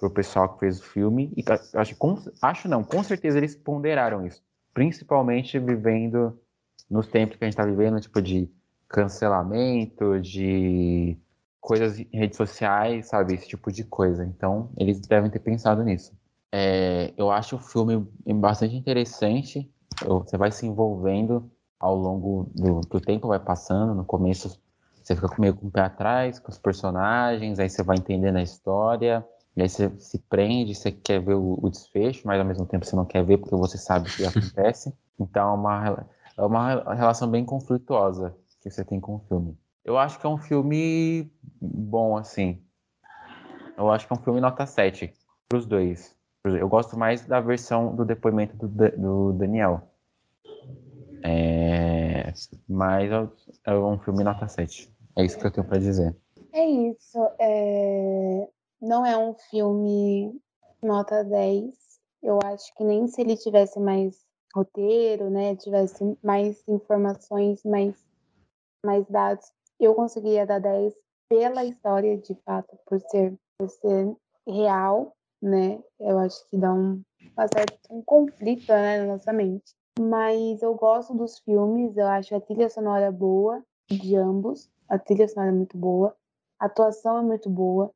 pro 0.00 0.10
pessoal 0.10 0.48
que 0.52 0.58
fez 0.58 0.80
o 0.80 0.82
filme. 0.82 1.32
E 1.36 1.44
acho, 1.78 1.94
com, 1.94 2.18
acho 2.42 2.68
não, 2.68 2.82
com 2.82 3.04
certeza 3.04 3.38
eles 3.38 3.54
ponderaram 3.54 4.26
isso. 4.26 4.42
Principalmente 4.74 5.56
vivendo 5.60 6.36
nos 6.90 7.06
tempos 7.06 7.36
que 7.36 7.44
a 7.44 7.46
gente 7.46 7.54
está 7.54 7.64
vivendo, 7.64 8.00
tipo 8.00 8.20
de 8.20 8.50
cancelamento, 8.88 10.20
de 10.20 11.16
coisas 11.60 12.00
em 12.00 12.08
redes 12.10 12.36
sociais, 12.36 13.06
sabe? 13.06 13.34
Esse 13.34 13.46
tipo 13.46 13.70
de 13.70 13.84
coisa. 13.84 14.24
Então, 14.24 14.72
eles 14.76 15.00
devem 15.00 15.30
ter 15.30 15.38
pensado 15.38 15.84
nisso. 15.84 16.12
É, 16.52 17.14
eu 17.16 17.30
acho 17.30 17.56
o 17.56 17.60
filme 17.60 18.04
bastante 18.34 18.74
interessante. 18.74 19.72
Você 20.04 20.36
vai 20.36 20.50
se 20.50 20.66
envolvendo 20.66 21.48
ao 21.78 21.96
longo 21.96 22.50
do, 22.54 22.80
do 22.80 23.00
tempo, 23.00 23.28
vai 23.28 23.38
passando. 23.38 23.94
No 23.94 24.04
começo, 24.04 24.60
você 25.04 25.14
fica 25.14 25.28
meio 25.38 25.54
com 25.54 25.66
o 25.66 25.70
pé 25.70 25.82
atrás 25.82 26.38
com 26.40 26.50
os 26.50 26.58
personagens, 26.58 27.58
aí 27.58 27.68
você 27.68 27.82
vai 27.82 27.98
entendendo 27.98 28.36
a 28.36 28.42
história, 28.42 29.24
e 29.56 29.62
aí 29.62 29.68
você 29.68 29.90
se 29.98 30.18
prende, 30.18 30.74
você 30.74 30.90
quer 30.90 31.20
ver 31.20 31.34
o, 31.34 31.58
o 31.62 31.70
desfecho, 31.70 32.26
mas 32.26 32.40
ao 32.40 32.46
mesmo 32.46 32.66
tempo 32.66 32.84
você 32.84 32.96
não 32.96 33.04
quer 33.04 33.22
ver 33.24 33.38
porque 33.38 33.54
você 33.54 33.78
sabe 33.78 34.08
o 34.08 34.12
que 34.12 34.24
acontece. 34.24 34.92
Então 35.16 35.48
é 35.48 35.52
uma, 35.52 36.06
é 36.36 36.42
uma 36.42 36.94
relação 36.94 37.30
bem 37.30 37.44
conflituosa 37.44 38.34
que 38.60 38.68
você 38.68 38.84
tem 38.84 38.98
com 38.98 39.14
o 39.14 39.20
filme. 39.28 39.56
Eu 39.84 39.96
acho 39.96 40.18
que 40.18 40.26
é 40.26 40.28
um 40.28 40.36
filme 40.36 41.30
bom, 41.60 42.16
assim. 42.16 42.60
Eu 43.76 43.92
acho 43.92 44.08
que 44.08 44.12
é 44.12 44.16
um 44.16 44.20
filme 44.20 44.40
nota 44.40 44.66
7 44.66 45.14
para 45.48 45.58
os 45.58 45.66
dois. 45.66 46.16
Eu 46.44 46.68
gosto 46.68 46.98
mais 46.98 47.24
da 47.24 47.40
versão 47.40 47.94
do 47.94 48.04
depoimento 48.04 48.56
do, 48.56 48.68
do 48.68 49.32
Daniel. 49.34 49.88
É, 51.22 52.32
mas 52.68 53.10
é 53.64 53.72
um 53.72 53.98
filme 53.98 54.24
nota 54.24 54.48
7. 54.48 54.93
É 55.16 55.24
isso 55.24 55.38
que 55.38 55.46
eu 55.46 55.50
tenho 55.50 55.66
para 55.66 55.78
dizer. 55.78 56.16
É 56.52 56.64
isso. 56.64 57.18
É... 57.38 58.48
Não 58.80 59.04
é 59.04 59.16
um 59.16 59.34
filme 59.50 60.40
nota 60.82 61.24
10. 61.24 61.74
Eu 62.22 62.38
acho 62.44 62.74
que 62.74 62.84
nem 62.84 63.06
se 63.06 63.20
ele 63.20 63.36
tivesse 63.36 63.78
mais 63.78 64.24
roteiro, 64.54 65.28
né, 65.30 65.56
tivesse 65.56 66.16
mais 66.22 66.62
informações, 66.68 67.62
mais, 67.64 67.96
mais 68.86 69.04
dados, 69.08 69.52
eu 69.80 69.94
conseguiria 69.94 70.46
dar 70.46 70.60
10 70.60 70.94
pela 71.28 71.64
história, 71.64 72.16
de 72.16 72.34
fato, 72.44 72.78
por 72.86 73.00
ser, 73.00 73.34
por 73.58 73.68
ser 73.68 74.14
real, 74.46 75.12
né? 75.42 75.82
Eu 75.98 76.18
acho 76.18 76.48
que 76.48 76.56
dá 76.56 76.72
um, 76.72 77.02
um 77.90 78.02
conflito 78.02 78.68
né, 78.68 79.00
na 79.00 79.14
nossa 79.14 79.32
mente. 79.32 79.74
Mas 79.98 80.62
eu 80.62 80.74
gosto 80.74 81.14
dos 81.14 81.38
filmes, 81.40 81.96
eu 81.96 82.06
acho 82.06 82.34
a 82.34 82.40
trilha 82.40 82.68
sonora 82.68 83.10
boa 83.10 83.62
de 83.90 84.16
ambos. 84.16 84.70
A 84.88 84.98
trilha 84.98 85.26
sonora 85.28 85.50
é 85.50 85.54
muito 85.54 85.76
boa, 85.76 86.16
a 86.58 86.66
atuação 86.66 87.18
é 87.18 87.22
muito 87.22 87.48
boa. 87.48 87.92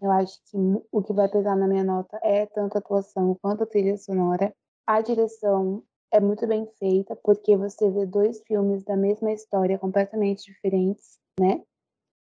Eu 0.00 0.10
acho 0.10 0.38
que 0.44 0.56
o 0.92 1.02
que 1.02 1.12
vai 1.12 1.28
pesar 1.28 1.56
na 1.56 1.66
minha 1.66 1.82
nota 1.82 2.18
é 2.22 2.46
tanto 2.46 2.76
a 2.76 2.78
atuação 2.78 3.36
quanto 3.40 3.62
a 3.62 3.66
trilha 3.66 3.96
sonora. 3.96 4.54
A 4.86 5.00
direção 5.00 5.82
é 6.12 6.20
muito 6.20 6.46
bem 6.46 6.66
feita, 6.78 7.16
porque 7.16 7.56
você 7.56 7.90
vê 7.90 8.06
dois 8.06 8.42
filmes 8.46 8.84
da 8.84 8.96
mesma 8.96 9.32
história 9.32 9.78
completamente 9.78 10.44
diferentes, 10.44 11.18
né? 11.40 11.62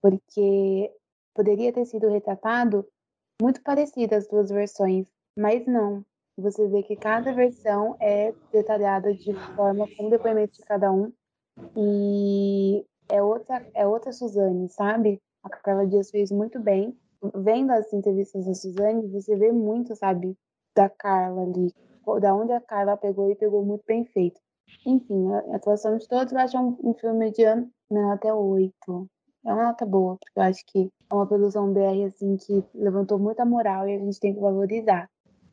Porque 0.01 0.93
poderia 1.35 1.73
ter 1.73 1.85
sido 1.87 2.09
retratado 2.09 2.87
muito 3.41 3.63
parecido 3.63 4.15
as 4.15 4.29
duas 4.29 4.51
versões, 4.51 5.07
mas 5.37 5.67
não. 5.67 6.05
Você 6.39 6.67
vê 6.69 6.83
que 6.83 6.97
cada 6.97 7.33
versão 7.33 7.97
é 8.01 8.33
detalhada 8.53 9.13
de 9.13 9.35
forma 9.55 9.87
com 9.97 10.07
o 10.07 10.11
depoimento 10.11 10.55
de 10.55 10.65
cada 10.65 10.91
um. 10.91 11.13
E 11.77 12.87
é 13.13 13.23
outra, 13.23 13.65
é 13.75 13.87
outra 13.87 14.11
Suzane, 14.11 14.71
sabe? 14.71 15.21
A 15.43 15.51
Carla 15.51 15.87
Dias 15.87 16.11
fez 16.11 16.33
muito 16.33 16.59
bem. 16.59 16.97
Vendo 17.35 17.71
as 17.71 17.93
entrevistas 17.93 18.47
da 18.47 18.55
Suzane, 18.55 19.07
você 19.09 19.37
vê 19.37 19.53
muito, 19.53 19.95
sabe, 19.95 20.35
da 20.75 20.89
Carla 20.89 21.43
ali. 21.43 21.75
Da 22.21 22.35
onde 22.35 22.53
a 22.53 22.61
Carla 22.61 22.97
pegou 22.97 23.31
e 23.31 23.37
pegou 23.37 23.63
muito 23.65 23.85
bem 23.87 24.07
feito. 24.07 24.41
Enfim, 24.87 25.31
a 25.31 25.57
atuação 25.57 25.99
de 25.99 26.09
todos 26.09 26.33
eu 26.33 26.39
acho 26.39 26.59
um, 26.59 26.77
um 26.83 26.95
filme 26.95 27.19
mediano, 27.19 27.71
minha 27.91 28.07
nota 28.07 28.29
é 28.29 28.33
8. 28.33 28.73
É 29.45 29.53
uma 29.53 29.65
nota 29.65 29.85
boa, 29.85 30.17
porque 30.17 30.39
eu 30.39 30.43
acho 30.43 30.65
que 30.67 30.91
é 31.11 31.15
uma 31.15 31.27
produção 31.27 31.73
BR 31.73 32.07
assim 32.07 32.37
que 32.39 32.65
levantou 32.75 33.19
muita 33.19 33.45
moral 33.45 33.87
e 33.87 33.95
a 33.95 33.99
gente 33.99 34.19
tem 34.19 34.35
que 34.35 34.41
valorizar. 34.41 35.09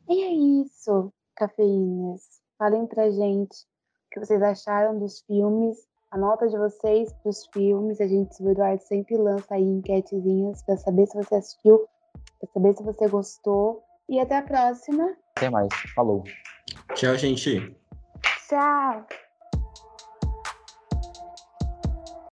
E 0.08 0.22
é 0.22 0.32
isso, 0.64 1.12
cafeínas. 1.36 2.22
Falem 2.56 2.86
pra 2.86 3.10
gente 3.10 3.66
o 4.06 4.10
que 4.10 4.20
vocês 4.20 4.42
acharam 4.42 4.98
dos 4.98 5.20
filmes, 5.20 5.86
a 6.10 6.18
nota 6.18 6.48
de 6.48 6.58
vocês 6.58 7.12
pros 7.22 7.46
filmes. 7.52 8.00
A 8.00 8.06
gente, 8.06 8.42
o 8.42 8.50
Eduardo 8.50 8.82
sempre 8.82 9.16
lança 9.16 9.54
aí 9.54 9.62
enquetezinhas 9.62 10.62
pra 10.62 10.76
saber 10.76 11.06
se 11.06 11.16
você 11.16 11.34
assistiu, 11.36 11.86
pra 12.38 12.48
saber 12.52 12.76
se 12.76 12.82
você 12.82 13.08
gostou. 13.08 13.82
E 14.08 14.18
até 14.18 14.38
a 14.38 14.42
próxima. 14.42 15.16
Até 15.36 15.48
mais. 15.48 15.68
Falou. 15.94 16.24
Tchau, 16.94 17.16
gente. 17.16 17.76
Tchau. 18.48 19.06